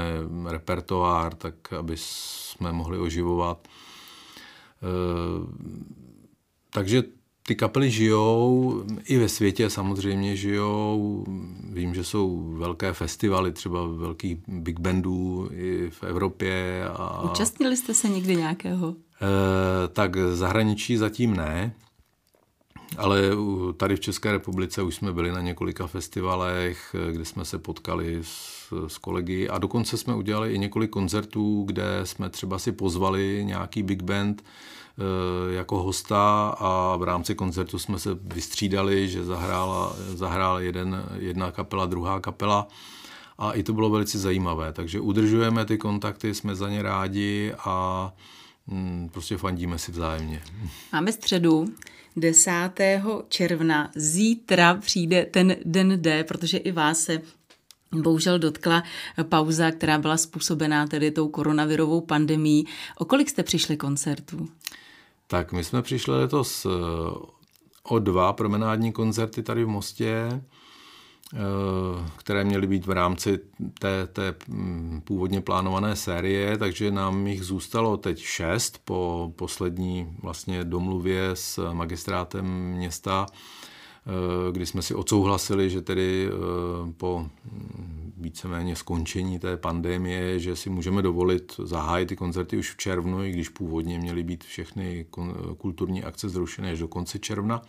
repertoár, 0.48 1.34
tak 1.34 1.72
aby 1.72 1.94
jsme 1.96 2.72
mohli 2.72 2.98
oživovat. 2.98 3.68
Eh, 4.82 5.46
takže 6.70 7.02
ty 7.52 7.56
kapely 7.56 7.90
žijou, 7.90 8.82
i 9.04 9.18
ve 9.18 9.28
světě 9.28 9.70
samozřejmě 9.70 10.36
žijou. 10.36 11.24
Vím, 11.72 11.94
že 11.94 12.04
jsou 12.04 12.54
velké 12.56 12.92
festivaly, 12.92 13.52
třeba 13.52 13.86
velkých 13.86 14.38
big 14.48 14.80
bandů 14.80 15.48
i 15.52 15.90
v 15.90 16.02
Evropě. 16.02 16.84
A... 16.94 17.22
Účastnili 17.22 17.76
jste 17.76 17.94
se 17.94 18.08
někdy 18.08 18.36
nějakého? 18.36 18.88
E, 18.88 19.88
tak 19.88 20.16
zahraničí 20.32 20.96
zatím 20.96 21.36
ne, 21.36 21.74
ale 22.96 23.22
tady 23.76 23.96
v 23.96 24.00
České 24.00 24.32
republice 24.32 24.82
už 24.82 24.94
jsme 24.94 25.12
byli 25.12 25.32
na 25.32 25.40
několika 25.40 25.86
festivalech, 25.86 26.96
kde 27.12 27.24
jsme 27.24 27.44
se 27.44 27.58
potkali 27.58 28.18
s, 28.22 28.61
s 28.86 28.98
kolegy 28.98 29.48
a 29.48 29.58
dokonce 29.58 29.96
jsme 29.96 30.14
udělali 30.14 30.54
i 30.54 30.58
několik 30.58 30.90
koncertů, 30.90 31.62
kde 31.66 32.00
jsme 32.04 32.30
třeba 32.30 32.58
si 32.58 32.72
pozvali 32.72 33.42
nějaký 33.46 33.82
big 33.82 34.02
band, 34.02 34.42
Eh, 34.98 35.54
jako 35.54 35.82
hosta 35.82 36.48
a 36.58 36.96
v 36.96 37.02
rámci 37.02 37.34
koncertu 37.34 37.78
jsme 37.78 37.98
se 37.98 38.10
vystřídali, 38.22 39.08
že 39.08 39.24
zahrála, 39.24 39.96
zahrála 40.14 40.60
jeden, 40.60 41.04
jedna 41.18 41.50
kapela, 41.50 41.86
druhá 41.86 42.20
kapela 42.20 42.68
a 43.38 43.52
i 43.52 43.62
to 43.62 43.72
bylo 43.72 43.90
velice 43.90 44.18
zajímavé. 44.18 44.72
Takže 44.72 45.00
udržujeme 45.00 45.64
ty 45.64 45.78
kontakty, 45.78 46.34
jsme 46.34 46.54
za 46.54 46.68
ně 46.68 46.82
rádi 46.82 47.52
a 47.58 48.12
mm, 48.66 49.08
prostě 49.12 49.36
fandíme 49.36 49.78
si 49.78 49.92
vzájemně. 49.92 50.42
Máme 50.92 51.12
středu. 51.12 51.64
10. 52.16 52.52
června. 53.28 53.90
Zítra 53.96 54.74
přijde 54.74 55.24
ten 55.24 55.56
den 55.64 56.02
D, 56.02 56.24
protože 56.24 56.58
i 56.58 56.72
vás 56.72 57.00
se 57.00 57.20
bohužel 57.92 58.38
dotkla 58.38 58.82
pauza, 59.28 59.70
která 59.70 59.98
byla 59.98 60.16
způsobená 60.16 60.86
tedy 60.86 61.10
tou 61.10 61.28
koronavirovou 61.28 62.00
pandemí. 62.00 62.64
O 62.98 63.04
kolik 63.04 63.30
jste 63.30 63.42
přišli 63.42 63.76
koncertů? 63.76 64.48
Tak 65.26 65.52
my 65.52 65.64
jsme 65.64 65.82
přišli 65.82 66.18
letos 66.20 66.66
eh, 66.66 66.68
o 67.82 67.98
dva 67.98 68.32
promenádní 68.32 68.92
koncerty 68.92 69.42
tady 69.42 69.64
v 69.64 69.68
Mostě, 69.68 70.12
eh, 70.32 70.40
které 72.16 72.44
měly 72.44 72.66
být 72.66 72.86
v 72.86 72.90
rámci 72.90 73.40
té, 73.78 74.06
té 74.06 74.34
mm, 74.48 75.02
původně 75.04 75.40
plánované 75.40 75.96
série, 75.96 76.58
takže 76.58 76.90
nám 76.90 77.26
jich 77.26 77.42
zůstalo 77.42 77.96
teď 77.96 78.18
šest 78.18 78.80
po 78.84 79.32
poslední 79.36 80.16
vlastně 80.22 80.64
domluvě 80.64 81.30
s 81.34 81.72
magistrátem 81.72 82.46
města, 82.46 83.26
kdy 84.52 84.66
jsme 84.66 84.82
si 84.82 84.94
odsouhlasili, 84.94 85.70
že 85.70 85.82
tedy 85.82 86.28
po 86.96 87.26
víceméně 88.16 88.76
skončení 88.76 89.38
té 89.38 89.56
pandemie, 89.56 90.38
že 90.38 90.56
si 90.56 90.70
můžeme 90.70 91.02
dovolit 91.02 91.60
zahájit 91.64 92.08
ty 92.08 92.16
koncerty 92.16 92.56
už 92.56 92.70
v 92.70 92.76
červnu, 92.76 93.24
i 93.24 93.32
když 93.32 93.48
původně 93.48 93.98
měly 93.98 94.22
být 94.22 94.44
všechny 94.44 95.06
kulturní 95.58 96.04
akce 96.04 96.28
zrušené 96.28 96.70
až 96.70 96.78
do 96.78 96.88
konce 96.88 97.18
června. 97.18 97.62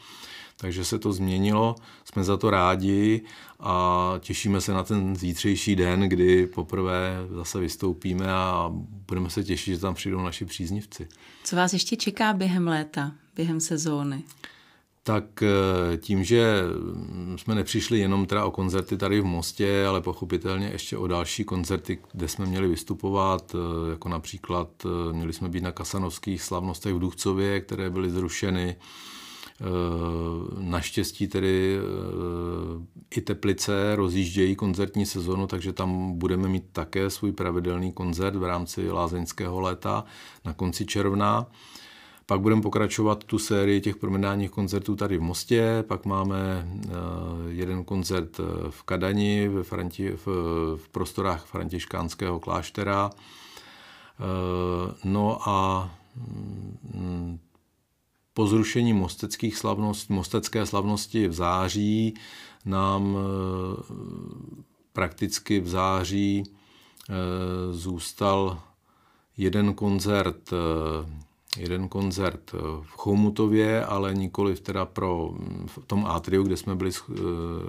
Takže 0.58 0.86
se 0.86 1.00
to 1.00 1.14
změnilo, 1.14 1.76
jsme 2.06 2.24
za 2.24 2.38
to 2.38 2.50
rádi 2.50 3.22
a 3.60 4.14
těšíme 4.20 4.62
se 4.62 4.74
na 4.74 4.84
ten 4.84 5.16
zítřejší 5.16 5.76
den, 5.76 6.00
kdy 6.00 6.48
poprvé 6.48 7.16
zase 7.36 7.60
vystoupíme 7.60 8.34
a 8.34 8.72
budeme 9.08 9.30
se 9.30 9.44
těšit, 9.44 9.74
že 9.74 9.80
tam 9.80 9.94
přijdou 9.94 10.22
naši 10.22 10.46
příznivci. 10.46 11.08
Co 11.44 11.56
vás 11.56 11.74
ještě 11.74 11.96
čeká 11.96 12.34
během 12.34 12.68
léta, 12.68 13.12
během 13.36 13.60
sezóny? 13.60 14.24
Tak 15.04 15.44
eh, 15.44 15.98
tím, 15.98 16.24
že 16.24 16.62
jsme 17.36 17.56
nepřišli 17.56 18.00
jenom 18.00 18.26
teda 18.26 18.46
o 18.46 18.52
koncerty 18.52 18.98
tady 18.98 19.22
v 19.22 19.26
Mostě, 19.26 19.86
ale 19.86 20.02
pochopitelně 20.02 20.68
ještě 20.68 20.98
o 20.98 21.08
další 21.08 21.44
koncerty, 21.44 22.00
kde 22.14 22.28
jsme 22.28 22.46
měli 22.46 22.68
vystupovat, 22.68 23.56
eh, 23.56 23.92
jako 23.92 24.10
například 24.10 24.70
eh, 24.86 25.14
měli 25.14 25.34
jsme 25.34 25.50
být 25.50 25.64
na 25.64 25.72
kasanovských 25.72 26.42
slavnostech 26.42 26.94
v 26.94 27.00
Duchcově, 27.00 27.62
které 27.62 27.90
byly 27.90 28.10
zrušeny. 28.12 28.76
Naštěstí 30.60 31.28
tedy 31.28 31.78
i 33.16 33.22
Teplice 33.22 33.96
rozjíždějí 33.96 34.56
koncertní 34.56 35.06
sezonu, 35.06 35.48
takže 35.48 35.74
tam 35.74 36.18
budeme 36.18 36.48
mít 36.48 36.64
také 36.72 37.10
svůj 37.10 37.32
pravidelný 37.32 37.92
koncert 37.92 38.36
v 38.36 38.44
rámci 38.44 38.92
lázeňského 38.92 39.60
léta 39.60 40.06
na 40.46 40.54
konci 40.54 40.86
června. 40.86 41.48
Pak 42.26 42.42
budeme 42.42 42.62
pokračovat 42.62 43.24
tu 43.24 43.40
sérii 43.40 43.82
těch 43.82 43.96
promenádních 43.96 44.52
koncertů 44.52 44.96
tady 44.96 45.18
v 45.18 45.22
Mostě, 45.22 45.84
pak 45.88 46.06
máme 46.06 46.68
eh, 46.68 46.90
jeden 47.48 47.84
koncert 47.84 48.40
eh, 48.40 48.44
v 48.70 48.84
Kadani 48.84 49.48
ve 49.48 49.64
Franti, 49.64 50.12
v, 50.12 50.28
v 50.76 50.90
prostorách 50.92 51.46
františkánského 51.46 52.40
kláštera. 52.40 53.10
Eh, 53.14 54.94
no 55.04 55.50
a 55.50 55.92
mm, 56.94 57.40
po 58.34 58.48
zrušení 58.48 58.94
mosteckých 58.94 59.58
slavností, 59.58 60.14
mostecké 60.14 60.66
slavnosti 60.66 61.28
v 61.28 61.34
září 61.34 62.14
nám 62.66 63.18
prakticky 64.94 65.60
v 65.60 65.68
září 65.68 66.44
zůstal 67.72 68.62
jeden 69.38 69.74
koncert 69.74 70.50
jeden 71.58 71.90
koncert 71.90 72.52
v 72.82 72.92
Chomutově, 72.92 73.86
ale 73.86 74.14
nikoli 74.14 74.56
teda 74.56 74.86
pro 74.86 75.32
v 75.68 75.80
tom 75.88 76.06
atriu, 76.06 76.44
kde 76.44 76.58
jsme, 76.58 76.76
byli, 76.76 76.92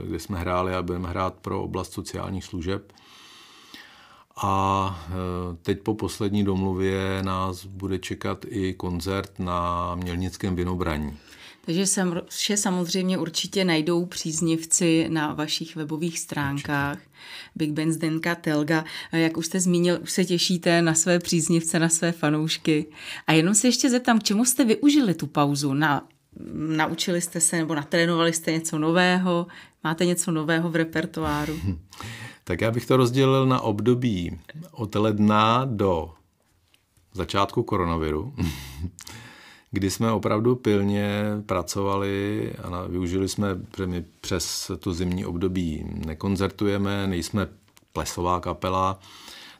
kde 0.06 0.20
jsme 0.20 0.38
hráli 0.38 0.74
a 0.74 0.82
budeme 0.82 1.08
hrát 1.08 1.34
pro 1.34 1.62
oblast 1.62 1.92
sociálních 1.92 2.44
služeb. 2.44 2.92
A 4.36 5.06
teď 5.62 5.80
po 5.80 5.94
poslední 5.94 6.44
domluvě 6.44 7.22
nás 7.22 7.64
bude 7.64 7.98
čekat 7.98 8.44
i 8.48 8.74
koncert 8.74 9.38
na 9.38 9.94
Mělnickém 9.94 10.56
vinobraní. 10.56 11.18
Takže 11.66 11.87
sem, 11.87 12.20
vše 12.29 12.57
samozřejmě 12.57 13.18
určitě 13.18 13.64
najdou 13.64 14.07
příznivci 14.07 15.07
na 15.09 15.35
vašich 15.35 15.77
webových 15.77 16.18
stránkách. 16.18 16.96
Určitě. 16.96 17.14
Big 17.55 17.72
Ben 17.72 17.92
Zdenka 17.92 18.35
Telga. 18.35 18.85
Jak 19.12 19.37
už 19.37 19.46
jste 19.46 19.61
zmínil, 19.61 19.98
už 20.03 20.11
se 20.11 20.24
těšíte 20.24 20.83
na 20.83 20.94
své 20.94 21.18
příznivce, 21.18 21.79
na 21.79 21.88
své 21.88 22.12
fanoušky. 22.12 22.87
A 23.27 23.33
jenom 23.33 23.55
se 23.55 23.68
ještě 23.68 23.90
zeptám, 23.90 24.18
k 24.18 24.22
čemu 24.22 24.44
jste 24.44 24.64
využili 24.64 25.14
tu 25.14 25.27
pauzu? 25.27 25.74
Na, 25.74 26.09
naučili 26.77 27.20
jste 27.20 27.40
se 27.40 27.57
nebo 27.57 27.74
natrénovali 27.74 28.33
jste 28.33 28.53
něco 28.53 28.79
nového? 28.79 29.46
Máte 29.85 30.07
něco 30.07 30.31
nového 30.31 30.70
v 30.70 30.77
repertoáru? 30.77 31.61
Tak 32.44 32.61
já 32.61 32.70
bych 32.70 32.87
to 32.87 32.96
rozdělil 32.96 33.46
na 33.46 33.61
období 33.61 34.38
od 34.70 34.94
ledna 34.94 35.64
do 35.64 36.11
začátku 37.12 37.62
koronaviru. 37.62 38.35
Kdy 39.74 39.90
jsme 39.90 40.12
opravdu 40.12 40.56
pilně 40.56 41.24
pracovali 41.46 42.52
a 42.62 42.87
využili 42.87 43.28
jsme, 43.28 43.48
že 43.76 43.87
my 43.87 44.04
přes 44.20 44.70
tu 44.78 44.92
zimní 44.92 45.26
období 45.26 45.87
nekoncertujeme, 46.06 47.06
nejsme 47.06 47.48
plesová 47.92 48.40
kapela, 48.40 48.98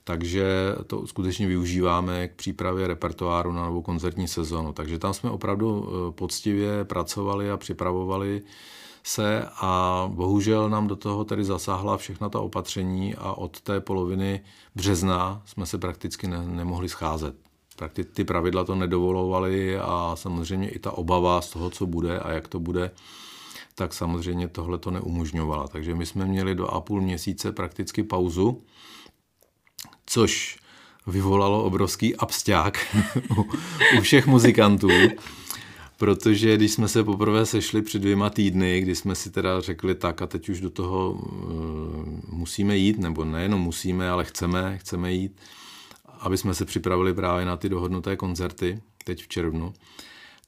takže 0.05 0.47
to 0.87 1.07
skutečně 1.07 1.47
využíváme 1.47 2.29
k 2.29 2.35
přípravě 2.35 2.87
repertoáru 2.87 3.53
na 3.53 3.67
novou 3.67 3.83
koncertní 3.83 4.29
sezonu. 4.29 4.73
Takže 4.73 4.99
tam 4.99 5.15
jsme 5.15 5.31
opravdu 5.31 5.89
eh, 5.89 6.13
poctivě 6.13 6.85
pracovali 6.85 7.51
a 7.51 7.57
připravovali 7.57 8.43
se 9.03 9.49
a 9.61 10.05
bohužel 10.13 10.71
nám 10.71 10.87
do 10.87 10.97
toho 10.97 11.25
tedy 11.25 11.45
zasáhla 11.45 11.97
všechna 11.97 12.29
ta 12.29 12.41
opatření 12.41 13.15
a 13.15 13.33
od 13.33 13.61
té 13.61 13.81
poloviny 13.81 14.41
března 14.75 15.43
jsme 15.45 15.67
se 15.67 15.79
prakticky 15.79 16.27
ne, 16.29 16.47
nemohli 16.47 16.89
scházet 16.89 17.35
tak 17.77 17.93
ty, 17.93 18.05
ty 18.05 18.25
pravidla 18.25 18.65
to 18.65 18.75
nedovolovaly 18.75 19.79
a 19.79 20.13
samozřejmě 20.15 20.69
i 20.69 20.79
ta 20.79 20.93
obava 20.93 21.41
z 21.41 21.51
toho, 21.51 21.71
co 21.71 21.87
bude 21.87 22.19
a 22.19 22.33
jak 22.33 22.49
to 22.49 22.61
bude, 22.61 22.91
tak 23.75 23.95
samozřejmě 23.95 24.49
tohle 24.49 24.79
to 24.79 24.91
neumožňovala. 24.91 25.69
Takže 25.69 25.95
my 25.95 26.07
jsme 26.07 26.25
měli 26.25 26.55
do 26.55 26.67
a 26.67 26.81
půl 26.81 27.01
měsíce 27.01 27.53
prakticky 27.53 28.03
pauzu, 28.03 28.63
což 30.07 30.59
vyvolalo 31.07 31.65
obrovský 31.65 32.17
absťák 32.17 32.97
u, 33.39 33.43
u 33.99 34.01
všech 34.01 34.27
muzikantů, 34.27 34.89
protože 35.97 36.57
když 36.57 36.73
jsme 36.73 36.89
se 36.89 37.05
poprvé 37.05 37.47
sešli 37.47 37.83
před 37.83 37.99
dvěma 37.99 38.31
týdny, 38.31 38.81
kdy 38.81 38.95
jsme 38.95 39.15
si 39.15 39.31
teda 39.31 39.61
řekli 39.61 39.95
tak 39.95 40.23
a 40.23 40.27
teď 40.27 40.49
už 40.49 40.61
do 40.61 40.71
toho 40.71 41.11
uh, 41.11 41.19
musíme 42.29 42.77
jít, 42.77 42.99
nebo 42.99 43.25
nejenom 43.25 43.61
musíme, 43.61 44.11
ale 44.11 44.25
chceme, 44.25 44.79
chceme 44.79 45.13
jít, 45.13 45.41
aby 46.25 46.37
jsme 46.37 46.55
se 46.55 46.65
připravili 46.65 47.15
právě 47.15 47.47
na 47.47 47.57
ty 47.57 47.69
dohodnuté 47.69 48.17
koncerty 48.17 48.81
teď 49.05 49.23
v 49.23 49.29
červnu, 49.29 49.73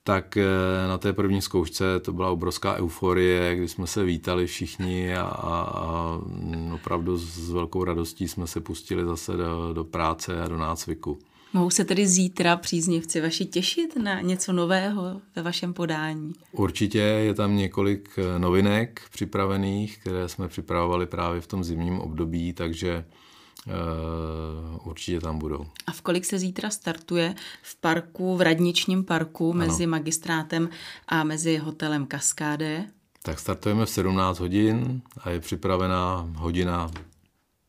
tak 0.05 0.37
eh, 0.37 0.45
na 0.89 0.99
té 0.99 1.13
první 1.13 1.43
zkoušce 1.43 2.01
to 2.01 2.13
byla 2.13 2.31
obrovská 2.31 2.75
euforie, 2.75 3.57
kdy 3.57 3.69
jsme 3.69 3.87
se 3.87 4.05
vítali 4.05 4.47
všichni 4.47 5.17
a, 5.17 5.23
a, 5.23 5.61
a 5.63 6.21
opravdu 6.75 7.19
s 7.19 7.51
velkou 7.51 7.85
radostí 7.85 8.29
jsme 8.29 8.47
se 8.47 8.61
pustili 8.61 9.05
zase 9.05 9.37
do, 9.37 9.73
do 9.73 9.85
práce 9.85 10.43
a 10.43 10.49
do 10.49 10.57
nácviku. 10.57 11.19
Mohou 11.53 11.71
se 11.71 11.85
tedy 11.85 12.07
zítra 12.07 12.57
příznivci 12.57 13.21
vaši 13.21 13.45
těšit 13.45 13.97
na 13.97 14.21
něco 14.21 14.53
nového 14.53 15.21
ve 15.37 15.43
vašem 15.43 15.75
podání? 15.75 16.33
Určitě 16.53 16.99
je 16.99 17.35
tam 17.35 17.57
několik 17.57 18.11
eh, 18.19 18.39
novinek 18.39 19.03
připravených, 19.11 19.99
které 19.99 20.29
jsme 20.29 20.49
připravovali 20.49 21.07
právě 21.07 21.41
v 21.41 21.47
tom 21.47 21.65
zimním 21.65 22.01
období, 22.01 22.53
takže 22.53 23.05
určitě 24.85 25.21
tam 25.21 25.39
budou. 25.39 25.67
A 25.87 25.93
v 25.93 26.01
kolik 26.03 26.25
se 26.25 26.39
zítra 26.39 26.71
startuje 26.71 27.35
v 27.63 27.77
parku, 27.77 28.37
v 28.37 28.41
radničním 28.41 29.05
parku 29.05 29.53
ano. 29.53 29.59
mezi 29.59 29.87
magistrátem 29.87 30.69
a 31.09 31.25
mezi 31.25 31.57
hotelem 31.57 32.07
Kaskáde? 32.07 32.85
Tak 33.23 33.39
startujeme 33.39 33.87
v 33.87 33.91
17 33.91 34.39
hodin 34.39 35.03
a 35.19 35.31
je 35.31 35.41
připravená 35.41 36.33
hodina 36.37 36.91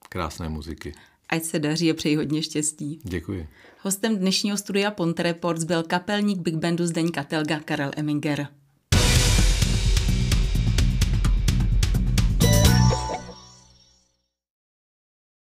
krásné 0.09 0.49
muziky. 0.49 0.93
Ať 1.29 1.43
se 1.43 1.59
daří 1.59 1.91
a 1.91 1.93
přeji 1.93 2.15
hodně 2.15 2.43
štěstí. 2.43 2.99
Děkuji. 3.03 3.47
Hostem 3.81 4.17
dnešního 4.17 4.57
studia 4.57 4.91
Ponte 4.91 5.23
Reports 5.23 5.63
byl 5.63 5.83
kapelník 5.83 6.39
Big 6.39 6.55
Bandu 6.55 6.85
Zdeňka 6.85 7.23
Telga 7.23 7.59
Karel 7.59 7.91
Eminger. 7.95 8.47